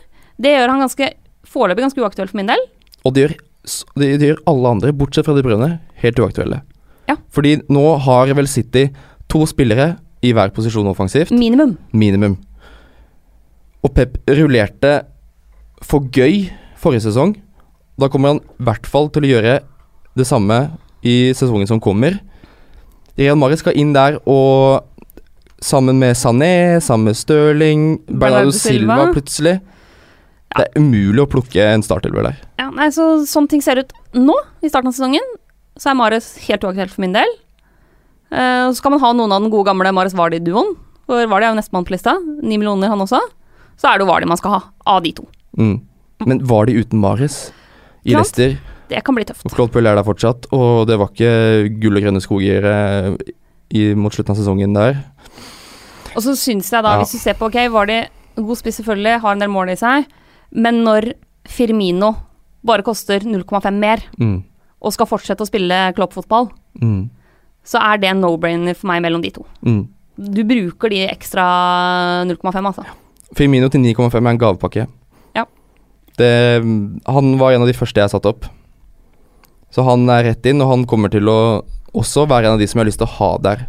[0.41, 1.11] Det gjør han ganske
[1.45, 2.63] foreløpig ganske uaktuell for min del.
[3.05, 3.35] Og det gjør,
[4.01, 6.61] det, det gjør alle andre, bortsett fra De Bruyne, helt uaktuelle.
[7.09, 7.17] Ja.
[7.33, 8.87] Fordi nå har vel City
[9.31, 11.33] to spillere i hver posisjon offensivt.
[11.35, 11.75] Minimum.
[11.93, 12.39] Minimum.
[13.85, 15.03] Og Pep rullerte
[15.85, 16.47] for gøy
[16.81, 17.35] forrige sesong.
[18.01, 19.59] Da kommer han i hvert fall til å gjøre
[20.17, 20.57] det samme
[21.05, 22.17] i sesongen som kommer.
[23.15, 24.83] Real Mari skal inn der og
[25.63, 29.11] sammen med Sané, sammen med Stirling, Bernardo Silva.
[29.13, 29.59] plutselig.
[30.55, 32.37] Det er umulig å plukke en startelver der.
[32.61, 35.25] Ja, nei, så Sånn ting ser ut nå, i starten av sesongen,
[35.75, 37.31] så er Mares helt uaktuelt for min del.
[38.31, 40.73] Uh, så skal man ha noen av den gode gamle Mares Vardi-duoen.
[41.05, 42.15] For Vardi er jo nestemann på lista.
[42.41, 43.19] Ni millioner, han også.
[43.77, 44.61] Så er det jo Vardi man skal ha,
[44.95, 45.27] av de to.
[45.59, 45.75] Mm.
[46.25, 47.49] Men Vardi uten Mares
[48.05, 48.15] i.
[48.15, 48.55] Leicester?
[48.89, 49.45] Det kan bli tøft.
[49.51, 52.67] Claude Puel er der fortsatt, og det var ikke gull og grønne skoger
[53.73, 55.01] i, mot slutten av sesongen der.
[56.15, 57.01] Og så syns jeg da, Ja.
[57.01, 58.05] hvis du ser på Ok, Vardi,
[58.37, 60.05] god spiss selvfølgelig, har en del mål i seg,
[60.51, 61.13] men når
[61.47, 62.15] Firmino
[62.65, 64.43] bare koster 0,5 mer, Mm.
[64.81, 66.49] og skal fortsette å spille kloppfotball,
[66.81, 67.09] Mm.
[67.63, 69.45] så er det en no-brainer for meg mellom de to.
[69.63, 69.87] Mm.
[70.17, 72.85] Du bruker de ekstra 0,5, altså.
[73.35, 74.87] Firmino til 9,5 er en gavepakke.
[75.35, 75.45] Ja.
[76.17, 76.61] Det,
[77.05, 78.45] han var en av de første jeg satte opp.
[79.71, 82.67] Så han er rett inn, og han kommer til å også være en av de
[82.67, 83.65] som jeg har lyst til å ha der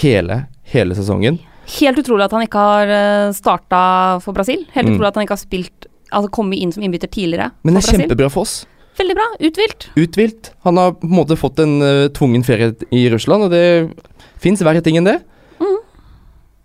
[0.00, 1.38] hele, hele sesongen.
[1.78, 2.86] Helt utrolig at han ikke har
[3.32, 4.66] starta for Brasil.
[4.74, 4.96] Helt Mm.
[4.96, 7.98] utrolig at han ikke har spilt Altså kommet inn som innbytter tidligere Men det er
[7.98, 8.54] kjempebra for oss.
[8.98, 9.26] Veldig bra.
[9.42, 9.88] Uthvilt.
[9.98, 10.52] Uthvilt.
[10.62, 13.90] Han har på en måte fått en uh, tvungen ferie i Russland, og det
[14.42, 15.16] fins verre ting enn det.
[15.58, 15.78] Mm.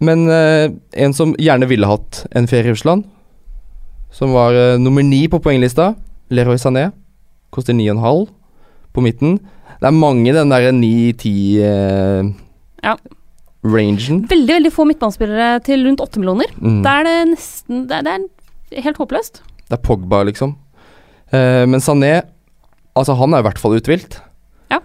[0.06, 3.08] Men uh, en som gjerne ville hatt en ferie i Russland,
[4.14, 5.96] som var uh, nummer ni på poenglista,
[6.30, 6.92] Leroy Sané,
[7.50, 8.28] koster 9,5
[8.94, 9.40] på midten.
[9.80, 12.36] Det er mange den derre 9-10-rangen.
[12.86, 12.94] Ja.
[13.60, 16.48] Veldig veldig få midtbanespillere til rundt åtte millioner.
[16.62, 16.80] Mm.
[16.86, 18.22] Da er det nesten Det det er
[18.72, 19.42] helt håpløst.
[19.70, 20.56] Det er Pogba, liksom.
[21.32, 22.22] Eh, men Sané
[22.98, 24.18] Altså, han er i hvert fall uthvilt.
[24.74, 24.80] Ja.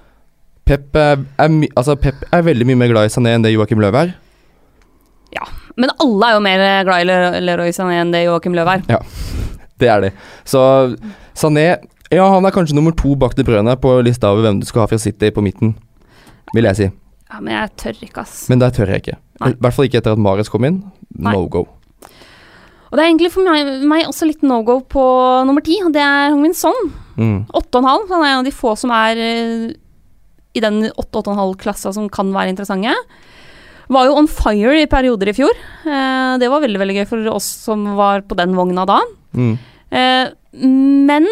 [0.68, 3.81] Pep er, er, altså, Pep er veldig mye mer glad i Sané enn det Joakim
[3.83, 4.12] Løv er.
[5.35, 5.49] Ja,
[5.81, 8.85] Men alle er jo mer glad i Leroy Sané enn det Joakim Løv er.
[8.92, 9.01] Ja,
[9.81, 10.11] Det er de.
[10.47, 10.61] Så
[11.35, 11.64] Sané
[12.12, 14.85] Ja, han er kanskje nummer to bak De Brønne på lista over hvem du skal
[14.85, 15.73] ha fra City på midten,
[16.55, 16.90] vil jeg si.
[17.33, 18.44] Ja, men jeg tør ikke, ass.
[18.53, 19.16] Men der tør jeg ikke.
[19.42, 20.85] I hvert fall ikke etter at Mares kom inn.
[21.16, 21.33] Nei.
[21.35, 21.64] No go.
[22.94, 25.02] Og det er egentlig for meg, meg også litt no go på
[25.48, 26.92] nummer ti, og det er Hongmin Son.
[27.18, 27.40] Mm.
[27.50, 28.04] 8,5.
[28.12, 29.64] Han er en av de få som er eh,
[30.54, 32.94] i den 8-8,5-klassa som kan være interessante.
[33.90, 35.59] Var jo on fire i perioder i fjor.
[35.90, 39.00] Eh, det var veldig veldig gøy for oss som var på den vogna da.
[39.35, 39.57] Mm.
[39.90, 40.30] Eh,
[40.62, 41.26] men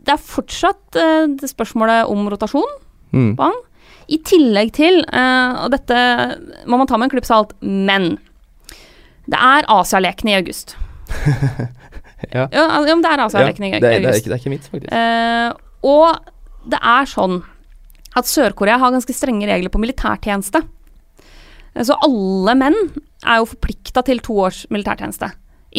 [0.00, 2.78] det er fortsatt eh, det spørsmålet om rotasjon
[3.10, 3.32] Mm.
[3.36, 3.56] på han.
[4.06, 5.96] I tillegg til, og dette
[6.70, 8.12] må man ta med en klype salt, men
[9.30, 10.76] det er Asialekene i august.
[12.28, 12.44] Ja.
[12.52, 14.20] Ja, men det er Asialekene i det, er, det, er august.
[14.20, 14.92] ikke, det er ikke mitt, faktisk.
[14.92, 17.38] Uh, og det er sånn
[18.18, 20.60] at Sør-Korea har ganske strenge regler på militærtjeneste.
[21.72, 22.76] Eh, Så alle menn
[23.24, 25.30] er jo forplikta til to års militærtjeneste.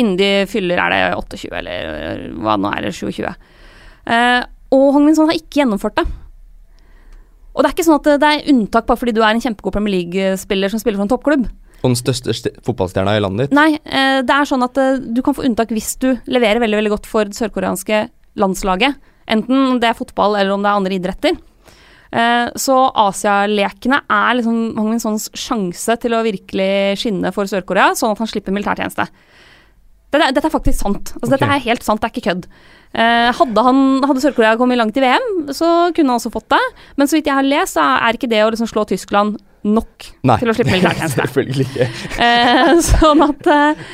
[0.02, 3.28] Innen de fyller er det 28, eller hva nå er det, 27.
[4.08, 4.42] Uh,
[4.74, 6.08] og Hong Min Son har ikke gjennomført det.
[7.52, 9.76] Og det er ikke sånn at det er unntak bare fordi du er en kjempegod
[9.76, 11.50] Premier League-spiller som spiller for en toppklubb.
[11.82, 13.56] Og den største fotballstjerna i landet ditt.
[13.58, 16.78] Nei, eh, det er sånn at eh, du kan få unntak hvis du leverer veldig
[16.78, 18.04] veldig godt for det sørkoreanske
[18.38, 19.00] landslaget.
[19.32, 21.40] Enten det er fotball eller om det er andre idretter.
[22.12, 28.14] Eh, så Asialekene er liksom Hong Sons sjanse til å virkelig skinne for Sør-Korea, sånn
[28.14, 29.08] at han slipper militærtjeneste.
[30.12, 31.14] Dette, dette er faktisk sant.
[31.16, 31.38] Altså, okay.
[31.40, 32.48] Dette er helt sant, det er ikke kødd.
[32.92, 36.60] Eh, hadde han- hadde Sør-Korea kommet langt i VM, så kunne han også fått det.
[36.98, 40.08] Men så vidt jeg har lest, så er ikke det å liksom slå Tyskland nok
[40.24, 41.22] Nei, til å slippe militærtjeneste.
[41.26, 41.88] selvfølgelig ikke.
[42.20, 43.86] Eh, sånn at eh,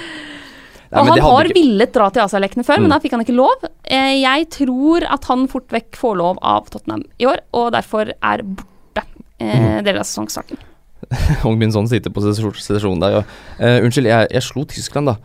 [0.88, 2.82] Nei, Og han har ikke- villet dra til Asialekene før, Mm.
[2.86, 3.65] men da fikk han ikke lov.
[3.84, 8.13] Eh, jeg tror at han fort vekk får lov av Tottenham i år, og derfor
[8.23, 9.03] er borte
[9.39, 9.84] eh, Mm.
[9.84, 10.58] deler av sesongstarten.
[11.43, 13.23] Hong Bin Son sitter på sesjon- sesjonen der ja.
[13.60, 15.17] eh, Unnskyld, jeg, jeg slo Tyskland, da.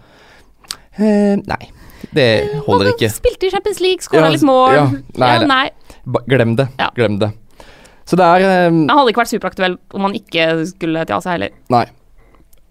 [0.98, 1.70] Eh, nei,
[2.12, 2.26] det
[2.66, 3.09] holder Han ikke.
[3.14, 4.74] Spilte i Champions League, skåra Ja, litt mål.
[4.74, 4.85] ja,
[5.16, 5.70] nei, Ja, nei.
[6.28, 6.66] Glem det.
[6.98, 7.31] Glem det.
[8.08, 11.36] Så det er eh, Han hadde ikke vært superaktuell om han ikke skulle til Asia
[11.36, 11.52] heller.
[11.72, 11.84] Nei.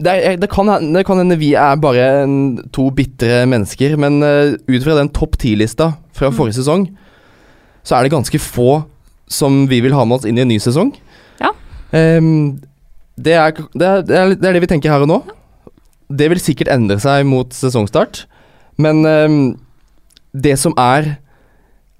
[0.02, 0.65] Det, er, det, kan,
[0.96, 2.38] det kan hende vi er bare en,
[2.74, 6.36] to bitre mennesker, men uh, ut fra den topp ti-lista fra Mm.
[6.39, 6.88] forrige sesong,
[7.86, 8.84] så er det ganske få
[9.30, 10.89] som vi vil ha med oss inn i en ny sesong.
[11.39, 11.52] Ja.
[11.94, 12.58] Um,
[13.17, 15.20] det, er, det, er, det, er, det vi tenker her og nå.
[16.12, 18.26] Det vil sikkert endre seg mot sesongstart,
[18.82, 19.38] men um,
[20.34, 21.13] det som er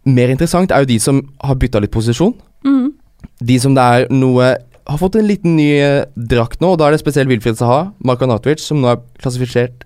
[0.10, 2.34] mer interessant, er jo de som har bytta litt posisjon
[2.66, 2.90] Mhm.
[3.42, 4.52] De som det er noe
[4.90, 7.92] Har fått en liten ny eh, drakt nå, og da er det spesielt Wilfried Saha,
[8.06, 9.86] Marko Natovic, som nå er klassifisert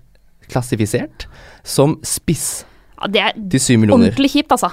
[0.50, 1.26] Klassifisert
[1.66, 2.64] som spiss
[3.00, 4.08] Ja, det er til syv millioner.
[4.12, 4.70] ordentlig kjipt, altså.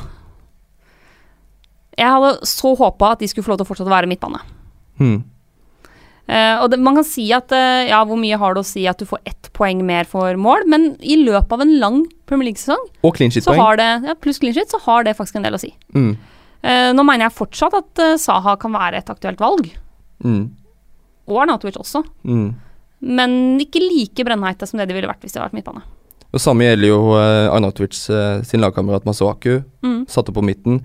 [1.98, 4.40] Jeg hadde så håpa at de skulle få lov til å fortsette å være midtbane.
[5.02, 5.20] Hmm.
[6.24, 8.86] Eh, og det, man kan si at eh, ja, hvor mye har det å si
[8.90, 12.48] at du får ett poeng mer for mål, men i løpet av en lang Premier
[12.50, 13.60] League-sesong, Og clean så shit-poeng.
[13.60, 15.74] har det ja, pluss clean sheet, så har det faktisk en del å si.
[15.94, 16.14] Mm.
[16.64, 19.72] Eh, nå mener jeg fortsatt at eh, Saha kan være et aktuelt valg,
[20.24, 20.46] Mm.
[21.28, 22.54] og Arnautovic også, Mm.
[23.02, 25.82] men ikke like brennheite som det de ville vært hvis de hadde vært midtbane.
[26.34, 27.02] Og Samme gjelder jo
[27.54, 29.60] Arnatovic eh, sin lagkamerat Masuaku.
[29.84, 30.08] Mm.
[30.10, 30.80] Satt opp på midten.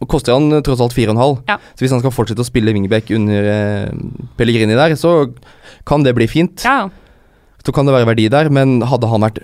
[0.00, 1.44] Og koster han tross alt 4,5.
[1.46, 1.58] Ja.
[1.76, 3.92] Så hvis han skal fortsette å spille wingback under eh,
[4.36, 5.28] Pellegrini der, så
[5.86, 6.64] kan det bli fint.
[6.64, 6.88] Ja.
[7.62, 9.42] Så kan det være verdi der, men hadde han vært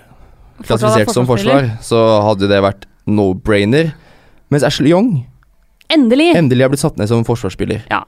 [0.65, 3.93] klassifisert som forsvar, så hadde det vært no-brainer.
[4.49, 5.25] Mens Ashley Young
[5.93, 6.33] Endelig!
[6.35, 7.85] endelig har blitt satt ned som forsvarsspiller.
[7.91, 8.03] Ja.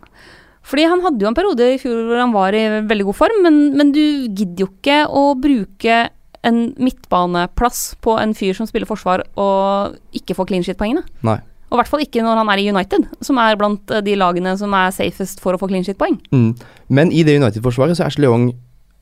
[0.70, 3.44] Fordi han hadde jo en periode i fjor hvor han var i veldig god form,
[3.46, 6.10] men, men du gidder jo ikke å bruke
[6.48, 11.04] en midtbaneplass på en fyr som spiller forsvar og ikke får clean shit-poengene.
[11.28, 11.40] Nei.
[11.70, 14.16] Og i hvert fall ikke når han er i United, som er blant eh, de
[14.18, 16.18] lagene som er safest for å få clean shit-poeng.
[16.34, 16.52] Mm.
[16.90, 18.50] Men i det United-forsvaret så er Ashley Young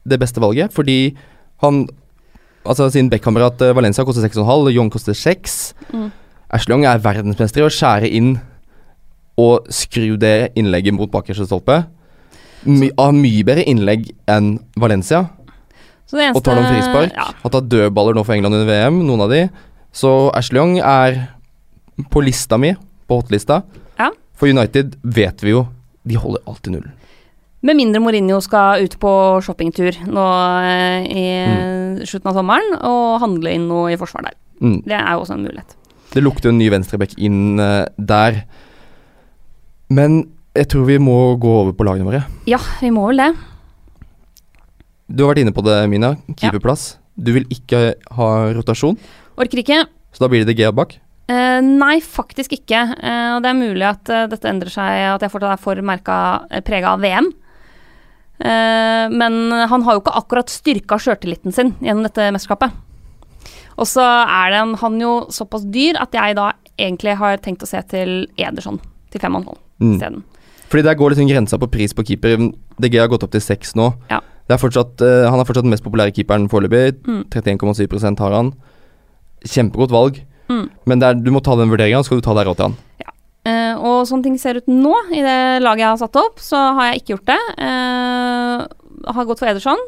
[0.07, 1.15] det beste valget, fordi
[1.63, 1.87] han
[2.67, 5.53] Altså sin backkamerat eh, Valencia koster 6,5, Young koster 6.
[5.93, 6.09] Mm.
[6.51, 8.33] Ashley Young er verdensmester i å skjære inn
[9.37, 11.83] og skru det innlegget mot bakerste stolpe.
[12.67, 15.27] My, har mye bedre innlegg enn Valencia.
[16.07, 17.13] Så det Og tar noen frispark.
[17.15, 19.43] Ja, Har tatt dødballer nå for England under VM, noen av de.
[19.93, 21.19] Så Ashley Young er
[22.11, 22.73] på lista mi,
[23.07, 23.61] på hotlista.
[23.99, 24.09] Ja.
[24.37, 25.65] For United vet vi jo,
[26.07, 26.93] de holder alltid nullen.
[27.65, 29.11] Med mindre Mourinho skal ut på
[29.43, 30.25] shoppingtur nå
[30.63, 32.05] eh, i Mm.
[32.05, 34.35] slutten av sommeren og handle inn noe i forsvar der.
[34.61, 34.81] Mm.
[34.85, 35.75] Det er jo også en mulighet.
[36.13, 38.43] Det lukter en ny venstreback inn eh, der.
[39.93, 40.23] Men
[40.57, 42.23] jeg tror vi må gå over på lagene våre.
[42.49, 43.31] Ja, vi må vel det.
[45.07, 46.15] Du har vært inne på det, Mina.
[46.35, 46.97] Keeperplass.
[47.17, 48.97] Du vil ikke ha rotasjon,
[49.41, 49.83] Orker ikke.
[50.13, 50.97] så da blir det Gea bak.
[51.27, 52.81] Uh, nei, faktisk ikke.
[52.95, 55.81] Eh, og det er mulig at uh, dette endrer seg, at jeg fortsatt er for
[55.83, 57.33] merka uh, prega av VM.
[58.37, 62.69] Men han har jo ikke akkurat styrka sjøltilliten sin gjennom dette mesterskapet.
[63.81, 67.65] Og så er det en, han jo såpass dyr at jeg da egentlig har tenkt
[67.65, 68.77] å se til Ederson
[69.09, 69.93] til 5,5 Mm.
[69.95, 70.23] isteden.
[70.67, 72.49] Fordi der går liksom grensa på pris på keeper.
[72.81, 73.91] DG har gått opp til seks nå.
[74.11, 74.19] Ja.
[74.47, 76.99] Det er fortsatt, uh, han er fortsatt den mest populære keeperen foreløpig.
[77.07, 77.23] Mm.
[77.31, 78.51] 31,7% har han.
[79.47, 80.19] Kjempegodt valg.
[80.47, 80.67] Mm.
[80.87, 82.69] Men det er, du må ta den vurderinga, så skal du ta deg råd til
[82.69, 82.77] han.
[83.47, 86.59] Eh, og sånn ting ser ut nå, i det laget jeg har satt opp, så
[86.75, 87.41] har jeg ikke gjort det.
[87.61, 89.83] Uh, har gått for Ederson,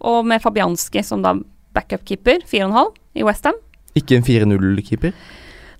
[0.00, 1.36] og med Fabianski som da
[1.76, 3.58] backup-keeper, 4,5 i Westham.
[3.98, 5.14] Ikke en 4-0-keeper.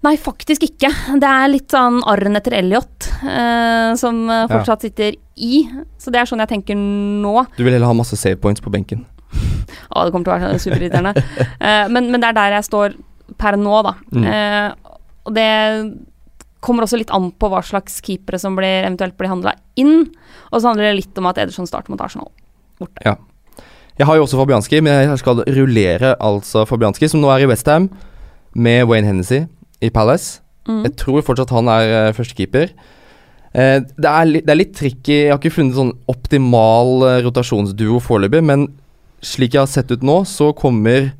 [0.01, 0.89] Nei, faktisk ikke.
[1.21, 4.89] Det er litt sånn arren etter Elliot eh, som fortsatt Ja.
[4.89, 5.59] sitter i.
[6.01, 7.35] Så det er sånn jeg tenker nå.
[7.59, 9.05] Du vil heller ha masse save points på benken.
[9.93, 11.13] Å, det kommer til å være superirriterende.
[11.61, 12.95] Eh, men, men det er der jeg står
[13.39, 13.93] per nå, da.
[14.17, 14.25] Mm.
[14.25, 14.97] Eh,
[15.29, 15.49] og det
[16.65, 20.07] kommer også litt an på hva slags keepere som blir, eventuelt blir handla inn.
[20.51, 22.33] Og så handler det litt om at Ederson starter mot Arsenal.
[22.81, 23.05] Borte.
[24.01, 27.49] Jeg har jo også Fabianski, men jeg skal rullere altså Fabianski, som nå er i
[27.53, 27.91] Westham
[28.57, 29.45] med Wayne Hennessy
[29.81, 30.40] i Palace.
[30.69, 30.83] Mm.
[30.87, 32.75] Jeg tror fortsatt han er uh, førstekeeper.
[33.51, 35.16] Uh, det, er det er litt tricky.
[35.25, 38.69] Jeg har ikke funnet sånn optimal uh, rotasjonsduo foreløpig, men
[39.25, 41.12] slik jeg har sett ut nå, så kommer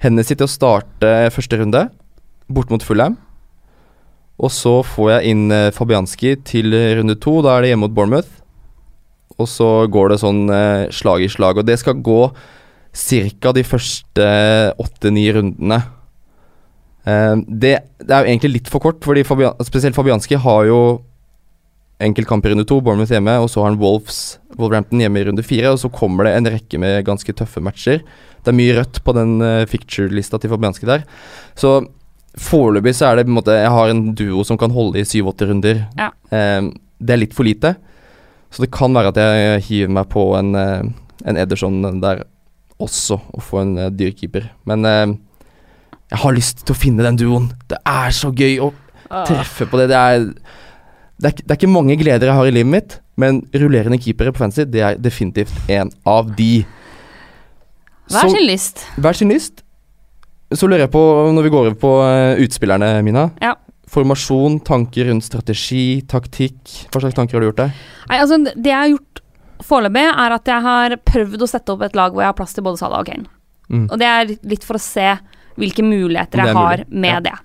[0.00, 1.88] Hennessy til å starte første runde,
[2.48, 3.18] bort mot Fulham.
[4.40, 7.40] Og så får jeg inn eh, Fabianski til runde to.
[7.44, 8.30] Da er det hjemme mot Bournemouth.
[9.40, 11.60] Og så går det sånn eh, slag i slag.
[11.60, 13.52] Og det skal gå ca.
[13.56, 14.30] de første
[14.80, 15.82] åtte-ni rundene.
[17.04, 20.80] Eh, det, det, er jo egentlig litt for kort, fordi Fabian, spesielt Fabianski har jo
[22.00, 25.44] enkeltkamp i runde to, Bournemouth hjemme, og så har han Wolves, Wolverhampton hjemme i runde
[25.44, 28.00] fire, og så kommer det en rekke med ganske tøffe matcher.
[28.40, 31.04] Det er mye rødt på den uh, ficture-lista til Fabianski der.
[31.60, 31.82] Så
[32.40, 35.04] foreløpig så er det på en måte Jeg har en duo som kan holde i
[35.04, 35.84] syv-åtte runder.
[36.00, 36.08] Ja.
[36.32, 37.74] Uh, det er litt for lite.
[38.50, 42.24] Så det kan være at jeg hiver meg på en, en Ederson der
[42.82, 44.48] også, og få en dyr keeper.
[44.66, 44.82] Men
[46.10, 47.50] jeg har lyst til å finne den duoen.
[47.70, 48.72] Det er så gøy å
[49.28, 49.90] treffe på det.
[49.92, 50.26] Det er
[51.20, 54.32] det er, det er, ikke mange gleder jeg har i livet mitt, men rullerende keepere
[54.32, 56.62] på fancy, det er definitivt en av de.
[58.10, 58.86] Hver sin lyst.
[58.96, 59.60] Hver sin lyst.
[60.50, 61.02] Så lurer jeg på,
[61.36, 63.28] når vi går over på uh, utspillerne, Mina.
[63.44, 63.52] Ja.
[63.90, 66.62] Formasjon, tanker rundt strategi, taktikk.
[66.90, 67.84] Hva slags tanker har du gjort deg?
[68.08, 69.22] Nei, altså, det jeg har gjort
[69.66, 72.56] foreløpig, er at jeg har prøvd å sette opp et lag hvor jeg har plass
[72.56, 73.28] til både Salah og Kane.
[73.68, 73.84] Mm.
[73.90, 75.12] Og det er litt for å se
[75.60, 77.36] hvilke muligheter jeg har med det.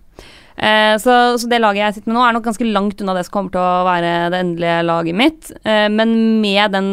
[0.56, 3.26] Eh, så, så, det laget jeg sitter med nå, er nok ganske langt unna det
[3.28, 5.52] som kommer til å være det endelige laget mitt.
[5.68, 6.90] Eh, men med den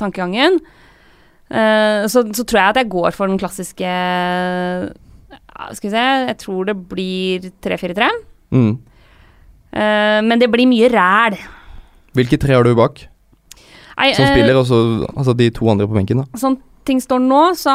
[0.00, 0.58] tankegangen
[1.48, 3.94] eh, så, så, tror jeg at jeg går for den klassiske
[5.72, 8.12] Skal vi se Jeg tror det blir 3-4-3.
[8.52, 8.72] Mm.
[9.72, 11.40] Eh, men det blir mye ræl.
[12.16, 13.06] Hvilke tre har du bak?
[13.96, 16.20] Som spiller, og så altså de to andre på benken?
[16.20, 17.72] da Sånn ting står nå, så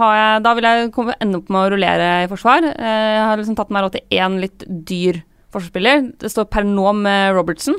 [0.00, 2.66] har jeg Da vil jeg komme, ende opp med å rullere i forsvar.
[2.72, 5.14] Eh, jeg har liksom tatt meg råd til én litt dyr
[5.54, 5.96] forsvarsspiller.
[6.20, 7.78] Det står per nå med Robertson.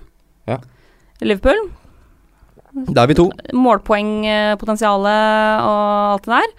[0.50, 0.58] Ja.
[1.22, 1.60] Liverpool.
[2.94, 3.28] Da er vi to.
[3.58, 6.50] Målpoengpotensialet og alt det der.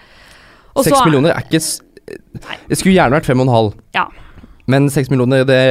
[0.78, 1.58] Seks millioner er ikke
[2.70, 3.70] Det skulle gjerne vært fem og en halv.
[3.96, 4.04] Ja.
[4.70, 5.62] Men seks millioner, det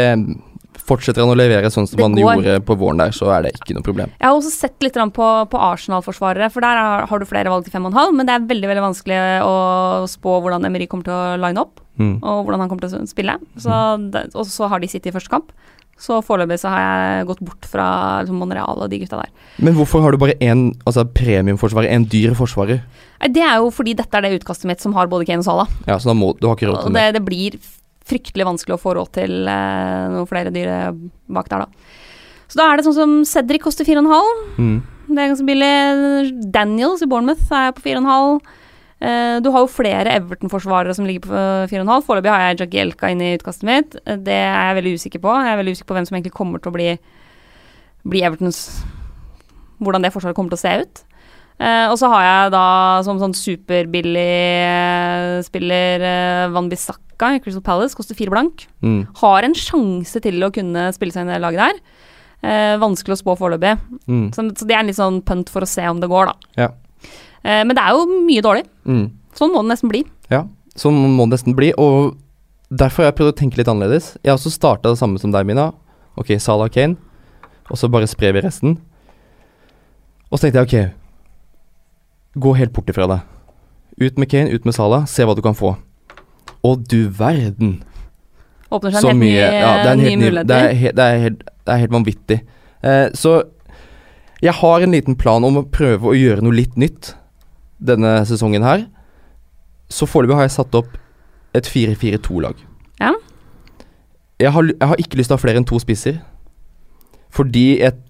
[0.88, 3.76] Fortsetter han å levere sånn som han gjorde på våren der, så er det ikke
[3.76, 4.13] noe problem.
[4.15, 7.76] Jeg har også sett litt på, på Arsenal-forsvarere, for der har, du flere valg til
[7.76, 9.56] 5,5, men det er veldig veldig vanskelig å
[10.10, 12.19] spå hvordan Emery kommer til å line opp, mm.
[12.21, 13.39] og hvordan han kommer til å spille.
[13.60, 13.82] Så,
[14.13, 15.52] det, og så har de sittet i første kamp.
[15.97, 17.88] Så foreløpig så har jeg gått bort fra
[18.21, 19.32] liksom, Monreal og de gutta der.
[19.65, 22.84] Men hvorfor har du bare én altså, premiumforsvarer, en dyr forsvarer?
[23.34, 25.73] Det er jo fordi dette er det utkastet mitt som har både Kane og Salah.
[25.89, 27.08] Ja, så må, du har ikke råd til det.
[27.08, 27.58] Det, det blir
[28.08, 30.72] fryktelig vanskelig å få råd til eh, noen flere dyr
[31.34, 32.06] bak der, da.
[32.48, 34.46] Så da er det sånn som Cedric koster 4,5.
[34.58, 34.78] Mm.
[35.08, 35.74] Det er ganske billig.
[36.54, 38.39] Daniels i Bournemouth er på 4,5.
[38.98, 41.41] Uh, du har jo flere Everton-forsvarere som ligger på
[41.74, 42.06] 4,5.
[42.08, 43.98] Foreløpig har jeg Jagielka inne i utkastet mitt.
[44.26, 45.36] Det er jeg veldig usikker på.
[45.43, 46.88] Jeg er veldig usikker på hvem som egentlig kommer til å bli,
[48.08, 48.63] bli Evertons
[49.78, 51.04] Hvordan det forsvaret kommer til å se ut.
[51.58, 52.65] Eh, og så har jeg da
[53.06, 54.26] som sånn superbillig
[54.62, 58.67] eh, spiller eh, Van Bissaka i Crystal Palace koster fire blank.
[58.86, 59.08] Mm.
[59.24, 61.80] Har en sjanse til å kunne spille seg inn i det laget der.
[62.46, 63.74] Eh, vanskelig å spå foreløpig.
[64.06, 64.28] Mm.
[64.36, 66.52] Så, så, det er en litt sånn punt for å se om det går, da.
[66.62, 66.70] Ja.
[67.41, 68.67] Eh, men det er jo mye dårlig.
[68.86, 69.08] Mm.
[69.38, 70.04] Sånn må det nesten bli.
[70.34, 70.43] Ja,
[70.78, 71.72] sånn må det nesten bli.
[71.82, 72.13] Og
[72.70, 74.13] derfor har jeg prøvd å tenke litt annerledes.
[74.22, 75.72] Jeg har også starta det samme som deg, Mina.
[76.17, 77.00] Ok, Salah Kane.
[77.67, 78.78] Og så bare sprer vi resten.
[80.30, 80.96] Og så tenkte jeg ok,
[82.39, 83.19] gå helt bort ifra det.
[83.97, 85.76] Ut med Kane, ut med Salah, se hva du kan få.
[86.62, 87.80] Å, du verden.
[88.69, 90.50] Åpner seg en helt mye, ja, det er nye muligheter.
[90.50, 92.39] Det er, helt, det, er helt, det er helt vanvittig.
[92.84, 93.38] Eh, så
[94.43, 97.13] jeg har en liten plan om å prøve å gjøre noe litt nytt
[97.82, 98.86] denne sesongen her.
[99.89, 100.97] Så foreløpig har jeg satt opp
[101.58, 102.60] et 4-4-2-lag.
[103.00, 103.13] Ja.
[104.38, 106.21] Jeg har, jeg har, ikke lyst til å ha flere enn to spisser.
[107.34, 108.04] Fordi jeg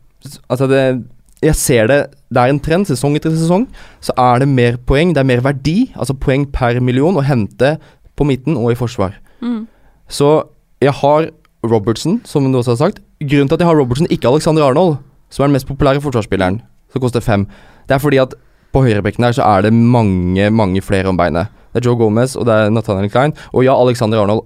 [0.50, 1.06] Altså, det
[1.44, 2.00] jeg ser det
[2.34, 2.88] Det er en trend.
[2.90, 3.68] Sesong etter sesong
[4.04, 5.14] så er det mer poeng.
[5.16, 7.78] Det er mer verdi, altså poeng per million, å hente
[8.18, 9.14] på midten og i forsvar.
[9.40, 9.68] Mm.
[10.10, 10.44] Så
[10.84, 11.30] jeg har
[11.64, 13.00] Robertson, som du også har sagt.
[13.22, 14.98] Grunnen til at jeg har Robertson, ikke Alexander Arnold,
[15.30, 16.60] som er den mest populære forsvarsspilleren,
[16.92, 17.48] som koster fem,
[17.88, 18.36] det er fordi at
[18.76, 21.48] på høyrebekken her så er det mange, mange flere om beinet.
[21.72, 23.34] Det er Joe Gomez og det er Nathaniel Klein.
[23.54, 24.44] Og ja, Alexander Arnold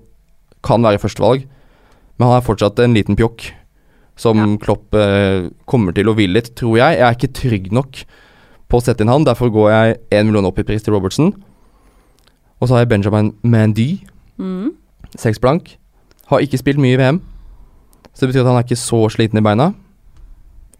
[0.63, 1.47] kan være førstevalg,
[2.17, 3.49] men han er fortsatt en liten pjokk
[4.21, 4.49] som ja.
[4.61, 6.99] Klopp eh, kommer til å ville litt, tror jeg.
[6.99, 8.03] Jeg er ikke trygg nok
[8.71, 11.33] på å sette inn han, derfor går jeg én million opp i pris til Robertson.
[12.61, 13.89] Og så har jeg Benjamin Mandy.
[14.37, 14.71] Mm.
[15.17, 15.75] Seks blank.
[16.29, 17.19] Har ikke spilt mye i VM,
[18.13, 19.71] så det betyr at han er ikke så sliten i beina.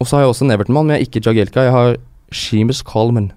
[0.00, 1.66] Og så har jeg også en Everton-mann, men jeg er ikke Jagielka.
[1.66, 1.98] Jeg har
[2.32, 3.30] Sheamus Colman.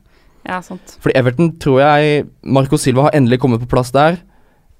[0.45, 0.95] Ja, sant.
[1.01, 4.21] Fordi Everton tror jeg Marco Silva har endelig kommet på plass der.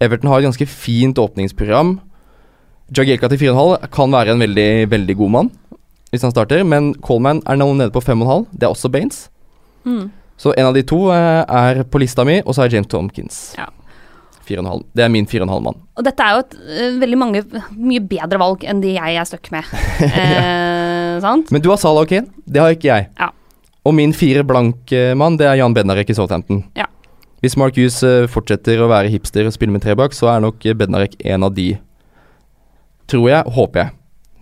[0.02, 1.98] Everton har et ganske fint åpningsprogram.
[2.94, 5.54] Jagielka til 4,5 kan være en veldig, veldig god mann.
[6.12, 8.46] hvis han starter, men Coleman er nå nede på 5,5.
[8.54, 9.30] Det er også Baines.
[9.84, 10.12] Mm.
[10.38, 13.56] Så en av de to eh, er på lista mi, og så er James Tomkins.
[13.58, 13.68] Ja.
[14.46, 14.84] 4,5.
[14.94, 15.80] Det er min 4,5-mann.
[15.98, 17.42] Og dette er jo et uh, veldig mange
[17.74, 19.72] mye bedre valg enn de jeg er stuck med.
[21.16, 21.48] Eh, sant?
[21.54, 22.28] Men du har Salah og Kane.
[22.44, 23.08] Det har ikke jeg.
[23.16, 23.30] Ja.
[23.88, 26.66] Og min fire blank-mann, det er Jan Bednarek i Southampton.
[26.76, 26.90] Ja.
[27.40, 30.44] Hvis Mark Hughes eh, fortsetter å være hipster og spille med tre bak, så er
[30.44, 31.70] nok Bednarek en av de.
[33.12, 33.54] Tror jeg.
[33.56, 33.96] Håper jeg.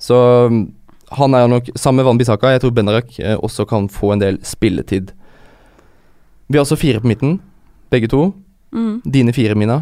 [0.03, 0.17] Så
[0.51, 0.63] mm,
[1.17, 4.23] han er nok Sammen med Van Bissaka, jeg tror Benarek eh, også kan få en
[4.23, 5.13] del spilletid.
[6.47, 7.37] Vi har også fire på midten,
[7.93, 8.31] begge to.
[8.73, 9.01] Mm.
[9.05, 9.81] Dine fire, Mina.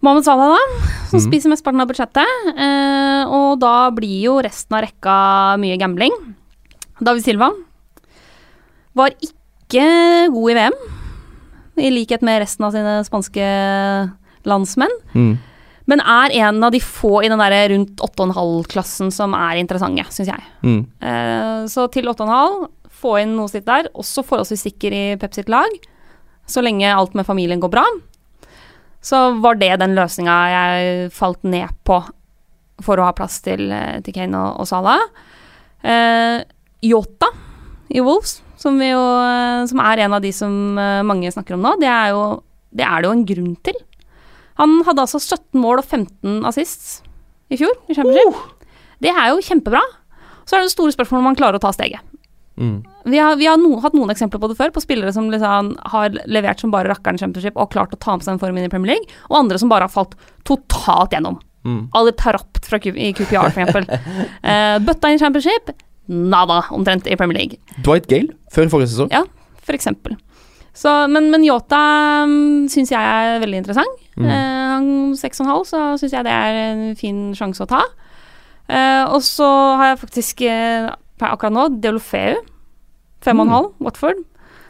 [0.00, 1.24] Mohammed Salah, da, som mm.
[1.26, 2.50] spiser mesteparten av budsjettet.
[2.54, 5.16] Eh, og da blir jo resten av rekka
[5.58, 6.14] mye gambling.
[7.02, 7.50] David Silva
[8.98, 9.84] var ikke
[10.34, 10.78] god i VM,
[11.78, 13.50] i likhet med resten av sine spanske
[14.48, 14.94] landsmenn.
[15.14, 15.34] Mm.
[15.88, 20.28] Men er en av de få i den der rundt 8,5-klassen som er interessante, syns
[20.28, 20.44] jeg.
[20.60, 20.82] Mm.
[21.00, 22.66] Eh, så til 8,5,
[22.98, 23.88] få inn noe sitt der.
[23.96, 25.72] Også forholdsvis sikker i Pep sitt lag.
[26.48, 27.86] Så lenge alt med familien går bra.
[29.00, 32.02] Så var det den løsninga jeg falt ned på
[32.84, 35.08] for å ha plass til, eh, til Kane og, og Salah.
[35.80, 36.44] Eh,
[36.84, 37.32] Yota
[37.88, 39.00] i Wolves, som, jo,
[39.70, 40.52] som er en av de som
[41.08, 42.42] mange snakker om nå, det er, jo,
[42.76, 43.78] det er det jo en grunn til.
[44.58, 47.00] Han hadde altså 17 mål og 15 assists
[47.48, 48.68] i fjor i Championship.
[49.02, 49.82] Det er jo kjempebra.
[50.48, 52.02] Så er det store spørsmålet om han klarer å ta steget.
[52.58, 52.82] Mm.
[53.04, 55.74] Vi har, vi har no, hatt noen eksempler på det før, på spillere som liksom
[55.92, 58.66] har levert som bare rakkeren Championship og klart å ta med seg den formen inn
[58.66, 60.16] i Premier League, og andre som bare har falt
[60.48, 61.38] totalt gjennom.
[61.68, 61.84] Mm.
[61.98, 63.86] Alle Tarapt fra Q, i QPR, for eksempel.
[64.48, 65.70] Eh, bøtta inn i Championship,
[66.08, 67.78] nada, omtrent, i Premier League.
[67.84, 69.12] Dwight Gale før forrige sesong.
[69.12, 69.22] Ja,
[69.62, 70.16] for eksempel.
[70.78, 71.80] Så, men, men Yota
[72.24, 74.04] um, syns jeg er veldig interessant.
[74.18, 74.28] Mm.
[74.28, 77.82] og en 6,5, så syns jeg det er en fin sjanse å ta.
[78.68, 79.48] Eh, og så
[79.80, 80.88] har jeg faktisk eh,
[81.24, 82.42] akkurat nå Deolofeu.
[83.24, 84.22] 5,5, Watford.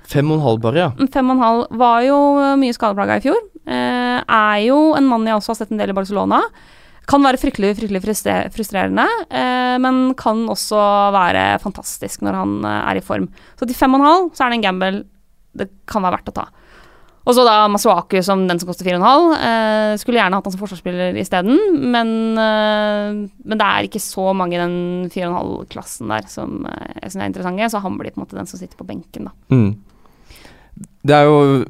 [0.09, 0.91] Fem og en halv bare, ja.
[0.97, 2.19] Mm, 5,5 var jo
[2.61, 3.41] mye skadeplaga i fjor.
[3.69, 6.41] Eh, er jo en mann jeg også har sett en del i Barcelona.
[7.09, 8.01] Kan være fryktelig fryktelig
[8.53, 10.81] frustrerende, eh, men kan også
[11.13, 13.29] være fantastisk når han eh, er i form.
[13.61, 15.05] Så til 5,5 så er det en gamble
[15.59, 16.47] det kan være verdt å ta.
[17.29, 19.27] Og så da Masuaku som den som koster 4,5.
[19.37, 21.59] Eh, skulle gjerne hatt han som forsvarsspiller isteden,
[21.93, 27.13] men, eh, men det er ikke så mange i den 4,5-klassen der som eh, jeg
[27.13, 29.35] syns er interessante, så han blir på en måte den som sitter på benken, da.
[29.53, 30.87] Mm.
[31.05, 31.67] Det er jo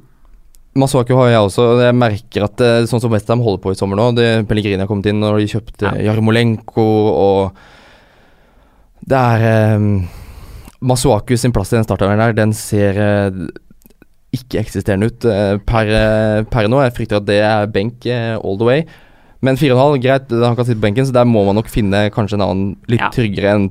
[0.78, 1.64] Masuaku har jeg også.
[1.64, 4.84] og Jeg merker at det, sånn som Westham holder på i sommer nå det, Pellegrini
[4.84, 7.62] har kommet inn når de kjøpte Jarmolenko og
[9.08, 9.88] Det er eh,
[10.86, 13.40] Masuaku sin plass i den starteren der, den ser eh,
[14.36, 16.80] ikke-eksisterende ut eh, per, eh, per nå.
[16.84, 18.82] Jeg frykter at det er benk eh, all the way.
[19.40, 22.34] Men 4,5, greit, han kan sitte på benken, så der må man nok finne kanskje
[22.40, 23.08] en annen litt Ja.
[23.14, 23.68] tryggere enn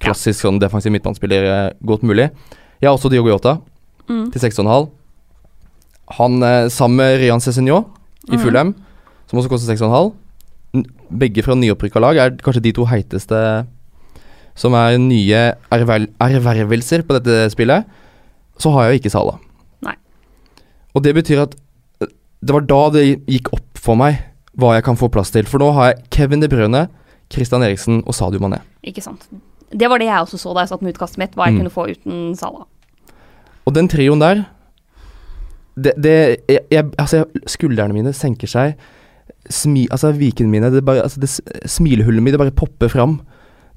[0.00, 2.30] klassisk sånn defensiv midtbanespiller godt mulig.
[2.80, 3.58] Jeg har også Diogo Jota
[4.08, 4.32] Mm.
[4.32, 4.88] til 6,5.
[6.18, 7.84] Han sammen med Ryan Cézinho
[8.32, 8.36] i.
[8.36, 8.74] Fulham,
[9.30, 10.12] som også koster 6,5.
[11.16, 13.66] Begge fra nyopprykka lag er kanskje de to heiteste
[14.56, 17.84] som er nye ervervelser på dette spillet.
[18.58, 19.38] Så har jeg jo ikke Sala.
[20.94, 21.54] Og det betyr at
[22.02, 22.10] eh,
[22.42, 24.18] det var da det gikk opp for meg
[24.60, 25.46] hva jeg kan få plass til.
[25.48, 26.86] For nå har jeg Kevin De Brøne,
[27.32, 28.58] Christian Eriksen og Sadio Mané.
[28.84, 29.24] Ikke sant.
[29.72, 31.60] Det var det jeg også så da jeg satt med utkastet mitt, hva jeg Mm.
[31.62, 32.66] kunne få uten Salah.
[33.64, 34.42] Og den trioen der
[35.76, 38.74] det, det jeg, jeg, Altså, skuldrene mine senker seg.
[39.48, 41.30] Smi, altså, vikene mine det bare, altså, det,
[41.70, 43.20] Smilehullet mitt det bare popper fram.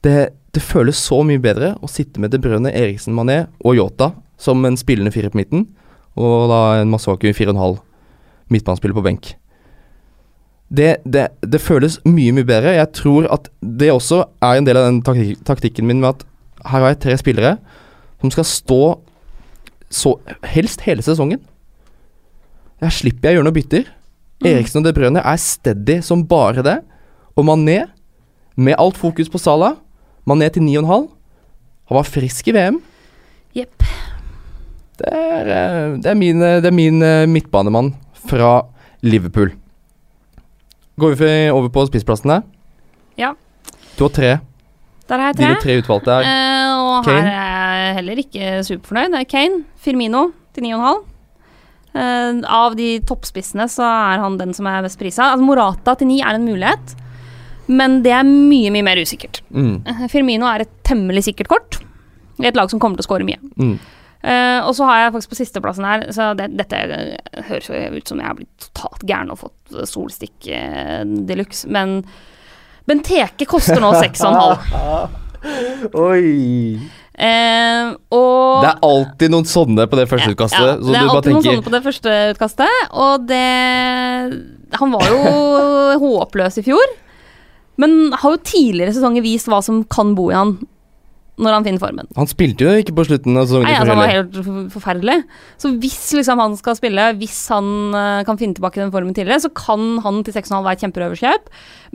[0.04, 4.12] Det, det føles så mye bedre å sitte med De Brønne, Eriksen, Mané og Yota
[4.38, 5.70] som en spillende firer på midten,
[6.16, 7.80] og da en Masuaku i 4,5
[8.54, 9.34] midtbanespiller på benk.
[10.76, 12.74] Det, det, det føles mye, mye bedre.
[12.78, 16.26] Jeg tror at det også er en del av den taktik taktikken min med at
[16.66, 17.58] her har jeg tre spillere
[18.22, 18.82] som skal stå
[19.94, 20.16] så
[20.50, 21.44] helst hele sesongen.
[22.82, 23.86] jeg slipper jeg å gjøre noe bytter.
[24.42, 24.48] Mm.
[24.52, 26.80] Eriksen og De Brønne er steady som bare det.
[27.36, 27.86] Og Mané,
[28.56, 29.76] med alt fokus på Salah
[30.26, 31.08] Mané til 9,5.
[31.86, 32.82] Han var frisk i VM.
[33.56, 33.84] Jepp.
[34.96, 37.94] Det er, eh, det er min, eh, det er min eh, midtbanemann
[38.30, 38.66] fra
[39.04, 39.52] Liverpool.
[41.00, 42.42] Går vi over på spissplassene?
[43.20, 43.34] Ja.
[43.98, 44.32] Du har tre.
[45.10, 45.50] Der har jeg tre.
[45.50, 47.26] Dine tre utvalgte er uh, og Kane.
[47.28, 49.12] her er jeg heller ikke superfornøyd.
[49.12, 50.24] Det er Kane, Firmino
[50.56, 51.04] til 9,5.
[51.96, 55.34] Uh, av de toppspissene så er han den som er best prisa.
[55.34, 56.96] Altså, Morata til 9 er en mulighet,
[57.68, 59.44] men det er mye, mye mer usikkert.
[59.52, 61.80] mm, Firmino er et temmelig sikkert kort
[62.40, 63.42] i et lag som kommer til å skåre mye.
[63.60, 63.78] mm.
[64.26, 67.78] Eh, og så har jeg faktisk på sisteplassen her Så det, dette eh, høres jo
[67.78, 72.00] ut som jeg har blitt totalt gæren og fått eh, solstikk uh, de luxe, men
[72.90, 75.14] Benteke koster nå 6,5.
[76.08, 76.78] Oi.
[77.16, 80.62] Uh, og Det er alltid noen sånne på det første utkastet.
[80.62, 83.42] Ja, ja, det er alltid noen sånne på det første utkastet, og det
[84.82, 85.20] Han var jo
[86.06, 86.96] håpløs i fjor,
[87.82, 90.58] men har jo tidligere sesonger vist hva som kan bo i han
[91.42, 92.10] når han finner formen.
[92.16, 93.68] Han spilte jo ikke på slutten av sesongen.
[93.68, 95.16] Nei, altså, han var helt forferdelig.
[95.62, 99.44] Så hvis liksom han skal spille, hvis han uh, kan finne tilbake den formen tidligere,
[99.44, 101.50] så kan han til 6,5 være et kjemperøverskjøp.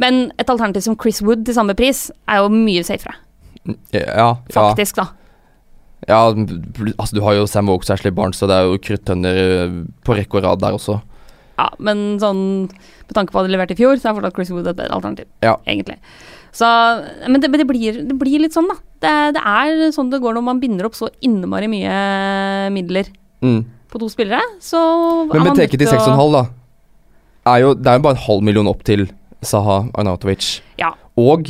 [0.04, 3.16] Men et alternativ som Chris Wood til samme pris er jo mye safere,
[3.92, 5.10] Ja, ja, faktisk, da.
[6.08, 9.74] ja, altså du har jo Sam Oaks Ashley Barnes, så det er jo kruttønner eh,
[10.04, 11.00] på rekke og rad der også.
[11.60, 12.42] Ja, men sånn
[13.10, 14.96] med tanke på hva de leverte i fjor, så er fortsatt Chris Wood et bedre
[14.96, 15.28] alternativ.
[15.44, 15.56] Ja.
[15.68, 15.98] Egentlig.
[16.56, 16.68] Så,
[17.26, 18.78] men det, men det, blir, det blir litt sånn, da.
[19.00, 23.08] Det, det er sånn det går når man binder opp så innmari mye midler
[23.42, 23.64] Mm.
[23.88, 24.42] på to spillere.
[24.60, 24.76] Så
[25.32, 26.42] Men er med teket til nødt å- 6,5, da,
[27.54, 29.06] er jo, det er jo bare en halv million opp til
[29.42, 30.60] Saha Arnautovic.
[30.78, 30.92] Ja.
[31.16, 31.48] Og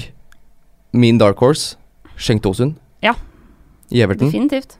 [0.92, 1.76] min dark horse,
[2.16, 3.14] Schenk Tosun, Ja.
[3.90, 4.30] i Everton.
[4.30, 4.76] Definitivt.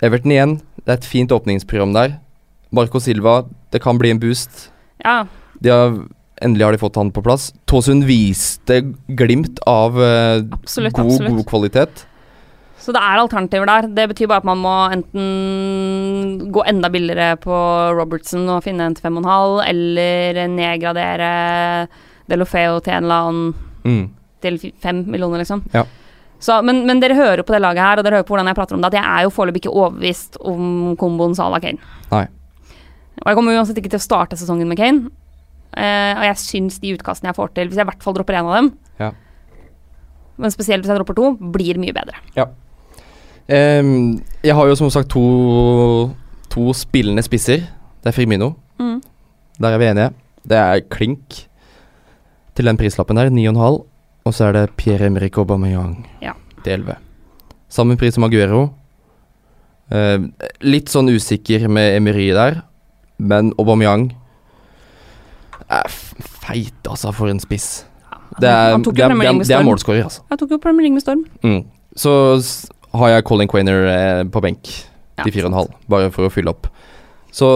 [0.00, 2.20] Everton igjen, det er et fint åpningsprogram der.
[2.70, 4.70] Marco Silva, det kan bli en boost.
[5.04, 5.24] Ja.
[5.60, 5.98] De har,
[6.42, 7.52] endelig har de fått han på plass.
[7.70, 11.36] Tåsund viste glimt av uh, Absolutt, god, absolutt.
[11.36, 12.04] god kvalitet.
[12.84, 13.86] Så det er alternativer der.
[13.96, 17.54] Det betyr bare at man må enten gå enda billigere på
[17.96, 21.30] Robertson og finne en til 5,5, eller nedgradere
[22.28, 23.54] Delofeo til en eller annen
[23.84, 24.04] Mm.
[24.40, 25.60] til 5 millioner, liksom.
[25.74, 25.82] Ja.
[26.40, 28.56] Så, men, men dere hører på det laget her, og dere hører på hvordan jeg
[28.56, 31.78] prater om det, at jeg er jo foreløpig ikke overbevist om komboen Salah Kane.
[32.10, 32.26] Nei.
[33.22, 35.08] Og jeg kommer uansett ikke til å starte sesongen med Kane.
[35.76, 38.34] Eh, og jeg syns de utkastene jeg får til, hvis jeg i hvert fall dropper
[38.38, 38.68] én av dem,
[39.00, 39.10] Ja.
[40.38, 42.14] men spesielt hvis jeg dropper to, blir mye bedre.
[43.48, 46.14] Em, jeg har jo som sagt to,
[46.48, 47.66] to spillende spisser.
[48.02, 48.54] Det er Firmino.
[48.80, 49.02] Mm.
[49.60, 50.10] Der er vi enige.
[50.48, 51.42] Det er klink
[52.54, 53.84] til den prislappen der, 9,5.
[54.24, 56.32] Og så er det Pierre-Emerick Aubameyang Ja.
[56.64, 56.96] til 11.
[57.68, 58.70] Samme pris som Aguero.
[59.92, 60.30] Uh,
[60.64, 62.62] litt sånn usikker med Emery der,
[63.18, 64.14] men Aubameyang
[66.44, 67.84] feit, altså, for en spiss.
[68.40, 70.24] Det er, det er, det er, det er målskårer, altså.
[70.30, 71.24] Han tok jo Premier League med storm.
[71.44, 71.62] Mm.
[71.96, 72.12] Så
[72.98, 74.70] har jeg Colin Quainer eh, på benk
[75.18, 76.68] Ja, til 4,5, bare for å fylle opp.
[77.34, 77.50] Så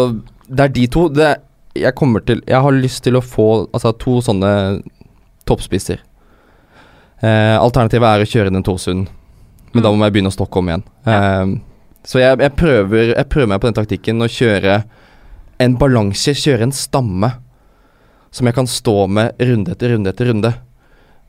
[0.47, 1.07] det er de to.
[1.13, 1.33] Det,
[1.79, 4.53] jeg kommer til Jeg har lyst til å få altså, to sånne
[5.49, 6.03] toppspisser.
[7.19, 9.09] Eh, alternativet er å kjøre den Torsund,
[9.73, 10.87] men da må jeg begynne å stokke om igjen.
[11.11, 11.57] Eh,
[12.07, 14.81] så jeg, jeg, prøver, jeg prøver meg på den taktikken å kjøre
[15.59, 17.33] en balanse, kjøre en stamme
[18.35, 20.53] som jeg kan stå med runde etter runde etter runde.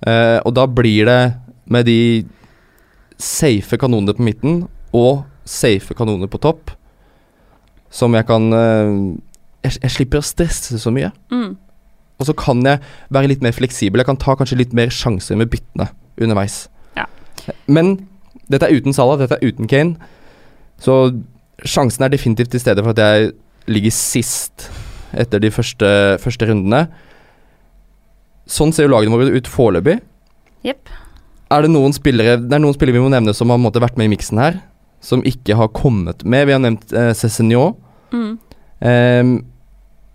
[0.07, 1.21] Eh, og da blir det
[1.69, 2.25] med de
[3.19, 4.61] safe kanonene på midten
[4.95, 6.71] og safe kanoner på topp
[7.93, 8.93] som jeg kan eh,
[9.65, 11.11] jeg, jeg slipper å stresse så mye.
[11.33, 11.57] Mm.
[12.19, 12.81] Og så kan jeg
[13.13, 14.01] være litt mer fleksibel.
[14.01, 15.89] Jeg kan ta kanskje litt mer sjanser med byttene
[16.19, 16.67] underveis.
[16.97, 17.07] Ja.
[17.67, 17.95] Men
[18.51, 19.95] dette er uten Salah, dette er uten Kane.
[20.79, 20.99] Så
[21.67, 23.33] sjansen er definitivt til stede for at jeg
[23.69, 24.69] ligger sist
[25.13, 25.87] etter de første,
[26.21, 26.87] første rundene.
[28.49, 29.99] Sånn ser jo lagene våre ut foreløpig.
[30.65, 30.89] Yep.
[31.49, 33.97] Er det noen spillere Det er noen spillere vi må nevne som har måte, vært
[33.97, 34.59] med i miksen her,
[35.01, 36.47] som ikke har kommet med.
[36.49, 37.71] Vi har nevnt eh, Cézinho.
[38.11, 38.33] Mm.
[38.85, 39.33] Ehm,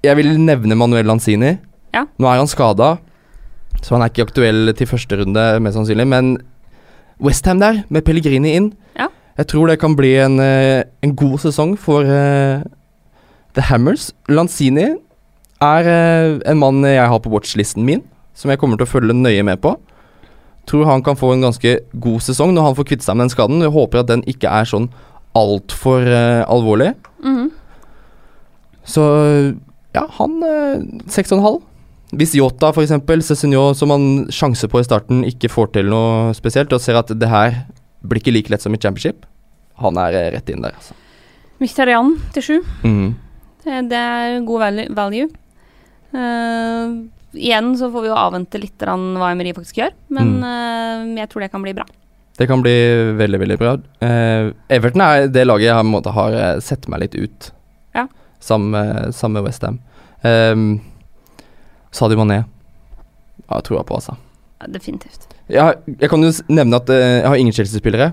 [0.04, 1.54] jeg vil nevne Manuel Lanzini.
[1.94, 2.04] Ja.
[2.18, 2.96] Nå er han skada,
[3.80, 6.06] så han er ikke aktuell til første runde, mest sannsynlig.
[6.10, 6.34] Men
[7.22, 9.06] Westham der, med Pellegrini inn, Ja.
[9.38, 12.62] jeg tror det kan bli en, eh, en god sesong for eh,
[13.54, 14.10] The Hammers.
[14.28, 14.86] Lanzini
[15.64, 18.02] er eh, en mann jeg har på watchlisten min,
[18.34, 19.76] som jeg kommer til å følge nøye med på.
[20.68, 23.34] Tror han kan få en ganske god sesong når han får kvitte seg med den
[23.34, 23.64] skaden.
[23.64, 24.88] Jeg håper at den ikke er sånn
[25.36, 26.94] altfor uh, alvorlig.
[27.24, 27.52] Mhm.
[28.84, 29.04] Så
[29.94, 31.62] ja, han eh, 6,5.
[32.14, 32.92] Hvis Yota f.eks.,
[33.24, 37.08] Cézinho, som han sjanser på i starten, ikke får til noe spesielt, og ser at
[37.16, 37.62] det her
[38.04, 39.24] blir ikke like lett som i championship,
[39.80, 40.96] han er eh, rett inn der, altså.
[41.62, 42.56] Mkhitaryan til sju.
[42.84, 43.14] Mhm.
[43.14, 43.23] Det
[43.64, 45.28] det er god value.
[46.14, 46.94] Eh,
[47.34, 50.44] igjen så får vi jo avvente litt hva Emery faktisk gjør, men Mm.
[50.44, 51.86] uh, jeg tror det kan bli bra.
[52.38, 52.74] Det kan bli
[53.14, 53.74] veldig, veldig bra.
[54.02, 57.50] Uh, Everton er det laget jeg har, har eh, sett meg litt ut.
[57.94, 58.08] Ja.
[58.40, 59.12] Sammen med,
[59.44, 59.78] Westham.
[60.22, 60.80] Um,
[61.94, 62.44] Sadio Mané
[63.46, 64.16] har jeg troa på, altså.
[64.60, 65.28] Ja, Definitivt.
[65.48, 68.12] Jeg, jeg kan jo nevne at eh, jeg har ingen Chelsea-spillere.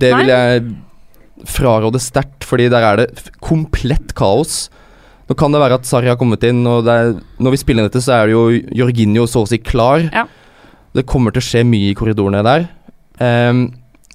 [0.00, 0.62] Det vil jeg
[1.48, 3.08] fraråde sterkt, fordi der er det
[3.44, 4.68] komplett kaos.
[5.30, 7.86] Nå kan det være at Sarri har kommet inn, og det er, når vi spiller
[7.86, 8.44] dette, så er det jo
[8.82, 10.08] Jorginho så å si klar.
[10.10, 10.24] Ja.
[10.96, 12.66] Det kommer til å skje mye i korridorene der.
[13.20, 13.68] Um,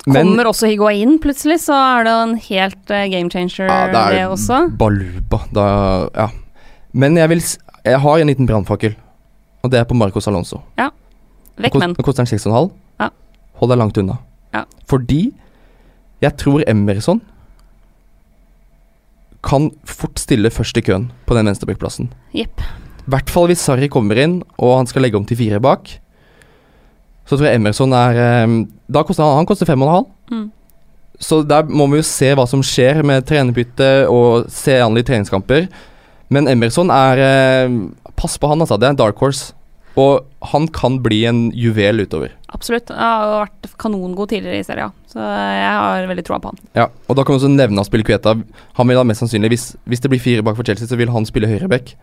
[0.06, 4.02] men Kommer også Higuain plutselig, så er det en helt uh, game changer, ja, det
[4.12, 4.60] det er også.
[4.78, 5.40] baluba.
[5.56, 5.66] Da,
[6.14, 6.28] ja.
[6.94, 7.42] Men jeg vil
[7.86, 8.96] Jeg har en liten brannfakkel,
[9.64, 10.62] og det er på Marcos Alonso.
[10.78, 10.90] Ja.
[11.62, 11.96] Vekk men.
[11.96, 12.72] Nå koster den 6,5.
[13.00, 13.10] Ja.
[13.62, 14.18] hold deg langt unna.
[14.56, 14.64] Ja.
[14.90, 15.30] Fordi
[16.24, 17.22] jeg tror Emerson
[19.46, 22.10] kan fort stille først i køen på den venstrebackplassen.
[22.34, 22.64] Jepp.
[23.06, 25.92] I hvert fall hvis Sarri kommer inn og han skal legge om til fire bak.
[27.26, 28.56] Så tror jeg Emerson er eh,
[28.90, 30.08] Da koster han, han koster fem og en halv.
[30.32, 30.48] Mm.
[31.22, 35.08] Så der må vi jo se hva som skjer med trenerbytte og se an litt
[35.10, 35.70] treningskamper.
[36.34, 37.78] Men Emerson er eh,
[38.16, 38.78] Pass på han, altså.
[38.80, 39.52] Det er en dark horse.
[40.00, 42.34] Og han kan bli en juvel utover.
[42.52, 42.92] Absolutt.
[42.92, 46.60] Han har vært kanongod tidligere i serien, så jeg har veldig troa på han.
[46.76, 48.36] Ja, og da kan vi også nevne Kueta.
[48.80, 51.14] Han vil da mest sannsynlig, hvis, hvis det blir fire bak for Chelsea, så vil
[51.16, 51.96] han spille høyreback.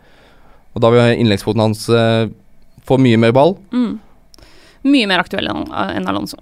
[0.73, 2.31] Og da vil innleggsfoten hans eh,
[2.89, 3.59] få mye mer ball.
[3.77, 4.01] Mm.
[4.89, 6.41] Mye mer aktuell enn enn Alonso.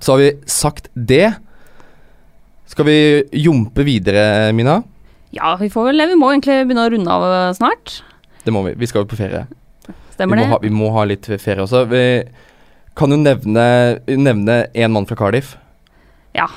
[0.00, 1.34] Så har vi sagt det.
[2.66, 2.98] Skal vi
[3.32, 4.80] jumpe videre, Mina?
[5.30, 6.08] Ja, vi får vel det.
[6.10, 8.00] Vi må egentlig begynne å runde av eh, snart.
[8.44, 8.74] Det må vi.
[8.78, 9.44] Vi skal jo på ferie.
[10.16, 10.48] Stemmer vi, det?
[10.48, 11.84] må ha, vi må ha litt ferie også.
[11.92, 12.04] Vi
[12.96, 13.66] kan jo nevne
[14.08, 15.54] nevne én mann fra Cardiff.
[16.36, 16.48] Ja,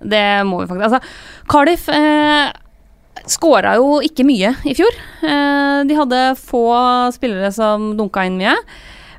[0.00, 0.88] det må vi faktisk.
[0.88, 1.00] Altså,
[1.50, 2.48] Cardiff eh,
[3.28, 5.00] skåra jo ikke mye i fjor.
[5.22, 6.64] Eh, de hadde få
[7.14, 8.56] spillere som dunka inn mye.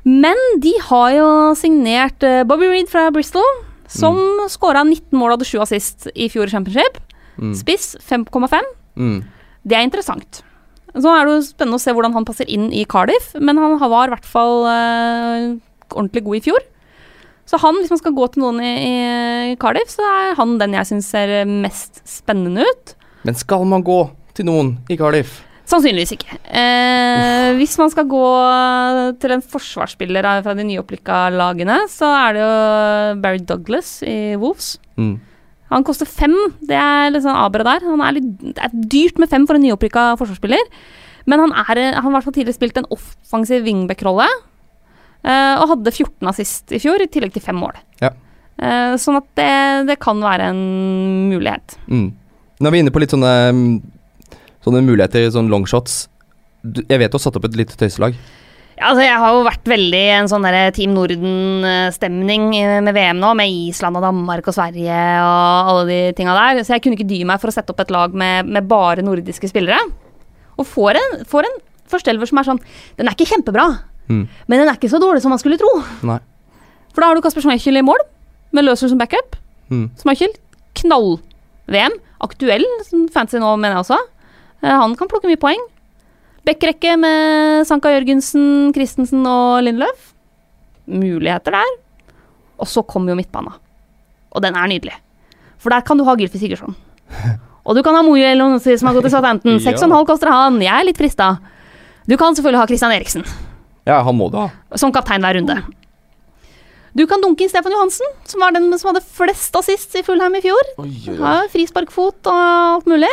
[0.06, 3.46] Men de har jo signert eh, Bobby Reed fra Bristol,
[3.90, 4.46] som mm.
[4.52, 7.00] skåra 19 mål og hadde 7 assist i fjor i Championship.
[7.40, 7.54] Mm.
[7.58, 8.56] Spiss 5,5.
[9.00, 9.18] Mm.
[9.62, 10.42] Det er interessant.
[10.96, 13.76] Så er det jo spennende å se hvordan han passer inn i Cardiff, men han
[13.80, 15.50] var i hvert fall uh,
[15.92, 16.64] ordentlig god i fjor.
[17.50, 18.72] Så han, hvis man skal gå til noen i,
[19.52, 22.92] i Cardiff, så er han den jeg syns ser mest spennende ut.
[23.26, 24.04] Men skal man gå
[24.38, 25.40] til noen i Cardiff?
[25.70, 26.36] Sannsynligvis ikke.
[26.50, 28.26] Eh, hvis man skal gå
[29.22, 32.54] til en forsvarsspiller fra de nyopplykka lagene, så er det jo
[33.22, 34.72] Barry Douglas i Wolves.
[34.98, 35.18] Mm.
[35.70, 36.34] Han koster fem.
[36.66, 37.84] Det er litt sånn abra der.
[37.86, 40.64] Han er litt, det er dyrt med fem for en nyopprykka forsvarsspiller.
[41.30, 44.26] Men han, har i hvert fall tidligere spilt en offensiv wingback-rolle.
[45.22, 47.76] eh, og hadde 14 assist i fjor, i tillegg til fem mål.
[48.00, 48.14] Ja.
[48.60, 49.52] Eh, sånn at det,
[49.90, 50.62] det kan være en
[51.30, 51.76] mulighet.
[51.92, 52.08] Mm.
[52.60, 56.02] Nå er vi inne på litt sånne, mm, sånne muligheter, sånne longshots.
[56.64, 58.16] Jeg vet du har satt opp et lite tøyselag.
[58.80, 62.46] Ja, altså, jeg har jo vært veldig en sånn der Team Norden-stemning
[62.86, 66.62] med VM nå, med Island og Danmark og Sverige og alle de tinga der.
[66.64, 69.04] Så jeg kunne ikke dy meg for å sette opp et lag med, med bare
[69.04, 69.76] nordiske spillere.
[70.56, 71.58] Og får en, får en
[71.92, 72.58] førsteelver som er sånn
[72.98, 73.68] Den er ikke kjempebra,
[74.10, 74.24] Mm.
[74.50, 75.68] men den er ikke så dårlig som man skulle tro.
[76.02, 76.16] Nei.
[76.90, 78.00] For da har du Kasper Schmeichel i mål,
[78.50, 79.36] med Løser som backup.
[79.70, 79.84] Mm.
[80.00, 80.32] Schmeichel,
[80.80, 81.94] knall-VM.
[82.26, 82.64] Aktuell
[83.14, 83.98] fancy nå, mener jeg også.
[84.64, 85.62] Eh, Han kan plukke mye poeng.
[86.46, 90.12] Backrekke med Sanka Jørgensen, Christensen og Lindløf.
[90.90, 91.74] Muligheter der.
[92.60, 93.52] Og så kommer jo midtbana.
[94.32, 94.94] Og den er nydelig.
[95.60, 96.74] For der kan du ha Gylfi Sigurdsson.
[97.68, 99.58] Og du kan ha Mojo Elonsi som har gått til Southampton.
[99.66, 99.74] Ja.
[99.76, 100.56] 6,5 koster han.
[100.64, 101.34] Jeg er litt frista.
[102.08, 103.26] Du kan selvfølgelig ha Christian Eriksen
[103.86, 104.46] Ja, han må du ha.
[104.80, 105.58] som kaptein hver runde.
[106.96, 110.34] Du kan dunke inn Stefan Johansen, som var den som hadde flest assist i fullheim
[110.34, 110.72] i fjor.
[111.06, 113.10] Ja, frisparkfot og alt mulig.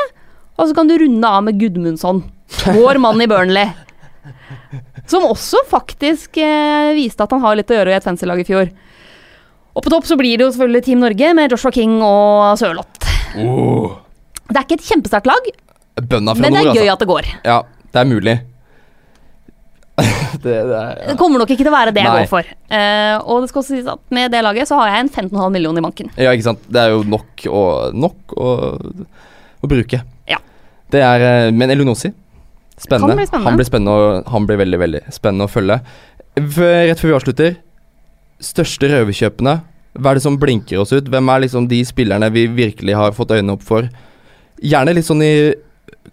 [0.57, 2.23] Og så kan du runde av med Gudmundsson,
[2.65, 3.69] vår mann i Burnley.
[5.07, 8.47] Som også faktisk eh, viste at han har litt å gjøre i et fancy-lag i
[8.47, 8.73] fjor.
[9.77, 13.07] Og på topp så blir det jo selvfølgelig Team Norge med Joshua King og Sørloth.
[13.37, 13.95] Oh.
[14.47, 15.49] Det er ikke et kjempesterkt lag,
[15.97, 16.93] men det nord, er gøy altså.
[16.93, 17.29] at det går.
[17.45, 17.57] Ja,
[17.93, 18.35] det er mulig.
[20.43, 22.51] det, det er, Det kommer nok ikke til å være det jeg går for.
[22.69, 25.55] Eh, og det skal også sies at med det laget så har jeg en 15,5
[25.55, 26.11] million i banken.
[26.15, 26.67] ja, ikke sant.
[26.69, 27.63] Det er jo nok å,
[27.97, 28.53] nok å,
[29.61, 30.03] å bruke.
[30.29, 30.39] Ja.
[30.93, 32.13] Det er eh, Men Elunossi
[32.77, 33.15] Spennende.
[33.15, 33.49] Kan bli spennende.
[33.49, 35.79] Han blir spennende han blir veldig veldig spennende å følge.
[36.37, 37.55] Rett før vi avslutter,
[38.43, 39.55] største røverkjøpene.
[39.97, 41.09] Hva er det som blinker oss ut?
[41.09, 43.87] Hvem er liksom de spillerne vi virkelig har fått øynene opp for?
[44.61, 45.33] Gjerne litt sånn i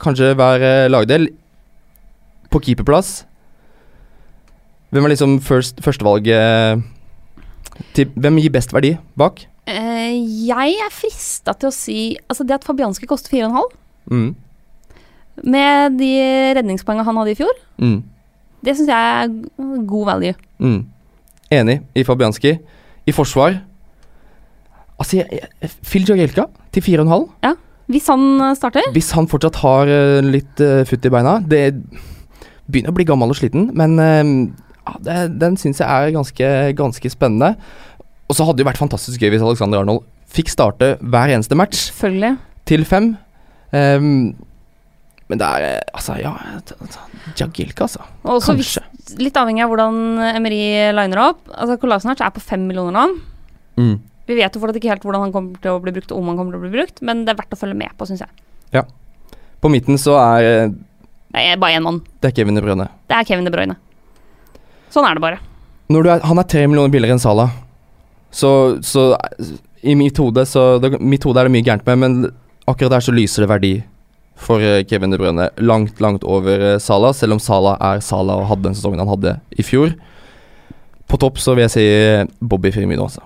[0.00, 1.28] kanskje hver eh, lagdel.
[2.48, 3.24] På keeperplass.
[4.94, 6.84] Hvem er liksom first, førstevalget
[7.96, 9.42] til Hvem gir best verdi bak?
[9.66, 10.12] Uh,
[10.46, 11.98] jeg er frista til å si
[12.28, 13.80] Altså, det at Fabianski koster 4,5,
[14.12, 14.34] Mm.
[15.42, 16.10] Med de
[16.58, 18.02] redningspoengene han hadde i fjor, Mm.
[18.64, 20.34] det syns jeg er god value.
[20.58, 20.86] Mm.
[21.50, 22.58] Enig i Fabianski.
[23.06, 23.60] I forsvar
[24.98, 25.26] Altså, jeg,
[25.60, 27.56] jeg, Phil Jagielka til 4,5.
[27.90, 28.86] Hvis han eh, starter.
[28.94, 31.74] Hvis han fortsatt har eh, litt uh, futt i beina Det
[32.70, 34.22] begynner å bli gammel og sliten, men uh,
[34.86, 37.56] ja, det, den syns jeg er ganske, ganske spennende.
[38.30, 41.90] Og så hadde det vært fantastisk gøy hvis Alexander Arnold fikk starte hver eneste match
[41.90, 42.36] Selvfølgelig.
[42.70, 43.10] til fem.
[43.76, 44.32] Ehm,
[45.28, 46.32] men det er eh, Altså, ja
[46.66, 46.76] t-
[47.80, 48.02] altså.
[48.24, 48.74] Og også hvis,
[49.20, 49.96] litt avhengig av hvordan
[50.34, 50.60] Emery
[50.96, 51.44] liner opp.
[51.54, 53.04] Altså, Kolasinac er på fem millioner nå.
[53.80, 53.94] Mm.
[54.28, 56.36] Vi vet jo fortsatt ikke helt hvordan han kommer til å bli brukt, om han
[56.38, 58.84] kommer til å bli brukt, men det er verdt å følge med på, syns jeg.
[59.64, 60.72] På midten så er eh,
[61.32, 62.02] Det er bare én mann.
[62.20, 62.84] det er Kevin De Bruyne.
[63.08, 63.76] Det er Kevin De Bruyne.
[64.92, 65.38] Sånn er det bare.
[65.88, 67.50] Når du er, han er tre millioner billigere enn Salah.
[68.34, 68.50] Så,
[68.84, 69.06] så
[69.82, 72.14] i mitt hode, så det, mitt hode er det mye gærent med, men
[72.68, 73.72] akkurat der så lyser det verdi
[74.36, 75.48] for eh, Kevin De Bruyne.
[75.62, 79.12] Langt, langt over Sala Salah, selv om Salah er Salah og hadde den sesongen han
[79.12, 79.94] hadde i fjor.
[81.10, 83.22] På topp så vil jeg si eh, Bobby Firmino, også.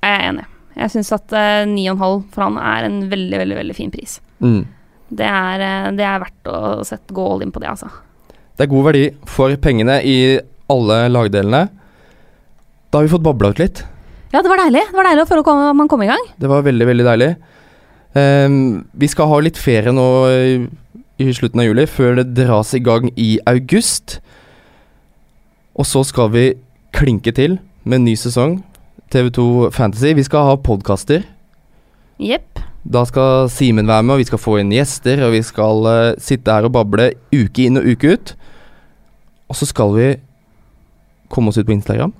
[0.00, 0.46] Jeg er enig.
[0.80, 4.18] Jeg syns at eh, 9,5 for han er en veldig, veldig veldig fin pris.
[4.40, 4.62] Mm.
[5.10, 7.90] Det er, eh, det er verdt å sette gå all in på det, altså.
[8.56, 10.16] Det er god verdi for pengene i
[10.70, 11.66] alle lagdelene.
[12.90, 13.84] Da har vi fått babla ut litt.
[14.30, 14.84] Ja, det var deilig.
[14.90, 16.22] Det var deilig å føle at man kom i gang.
[16.38, 17.30] Det var veldig, veldig deilig.
[18.18, 20.54] Ehm, vi skal ha litt ferie nå i,
[21.22, 24.18] i slutten av juli, før det dras i gang i august.
[25.78, 26.46] Og så skal vi
[26.96, 28.60] klinke til med en ny sesong.
[29.10, 30.14] TV2 Fantasy.
[30.14, 31.24] Vi skal ha podkaster.
[32.20, 32.60] Jepp.
[32.84, 35.22] Da skal Simen være med, og vi skal få inn gjester.
[35.26, 38.34] Og vi skal uh, sitte her og bable uke inn og uke ut.
[39.50, 40.08] Og så skal vi
[41.30, 42.14] komme oss ut på Instagram.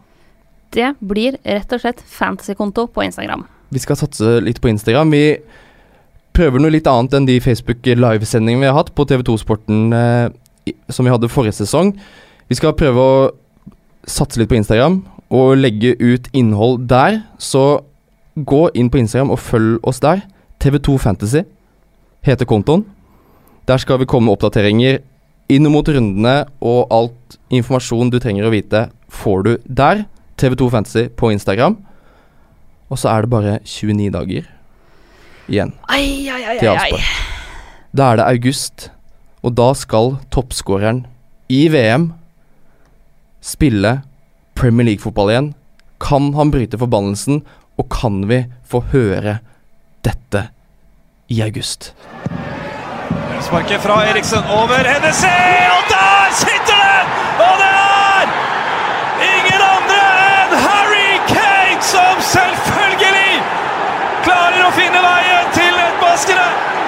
[0.75, 3.45] Det blir rett og slett fantasykonto på Instagram.
[3.75, 5.15] Vi skal satse litt på Instagram.
[5.15, 5.25] Vi
[6.37, 10.31] prøver noe litt annet enn de Facebook livesendingene vi har hatt på TV2 Sporten eh,
[10.93, 11.95] som vi hadde forrige sesong.
[12.51, 13.31] Vi skal prøve å
[14.09, 15.01] satse litt på Instagram
[15.31, 17.23] og legge ut innhold der.
[17.39, 17.83] Så
[18.35, 20.25] gå inn på Instagram og følg oss der.
[20.61, 21.45] TV2 Fantasy
[22.27, 22.85] heter kontoen.
[23.69, 25.01] Der skal vi komme med oppdateringer
[25.51, 30.05] inn mot rundene, og alt informasjon du trenger å vite, får du der.
[30.39, 31.77] TV2 Fantasy på Instagram.
[32.91, 34.49] Og så er det bare 29 dager
[35.51, 37.11] igjen ai, ai, ai, til avspark.
[37.93, 38.91] Da er det august,
[39.43, 41.05] og da skal toppskåreren
[41.51, 42.13] i VM
[43.43, 43.97] spille
[44.55, 45.49] Premier League-fotball igjen.
[46.01, 47.43] Kan han bryte forbannelsen,
[47.81, 49.39] og kan vi få høre
[50.05, 50.47] dette
[51.33, 51.93] i august?
[53.41, 55.33] Sparket fra Eriksen over Hennessy,
[55.75, 57.07] og der sitter den!
[57.41, 58.27] Og det er
[59.25, 60.01] ingen andre
[60.37, 63.41] enn Harry Kane som selvfølgelig
[64.27, 65.40] klarer å finne veien!
[66.21, 66.80] しける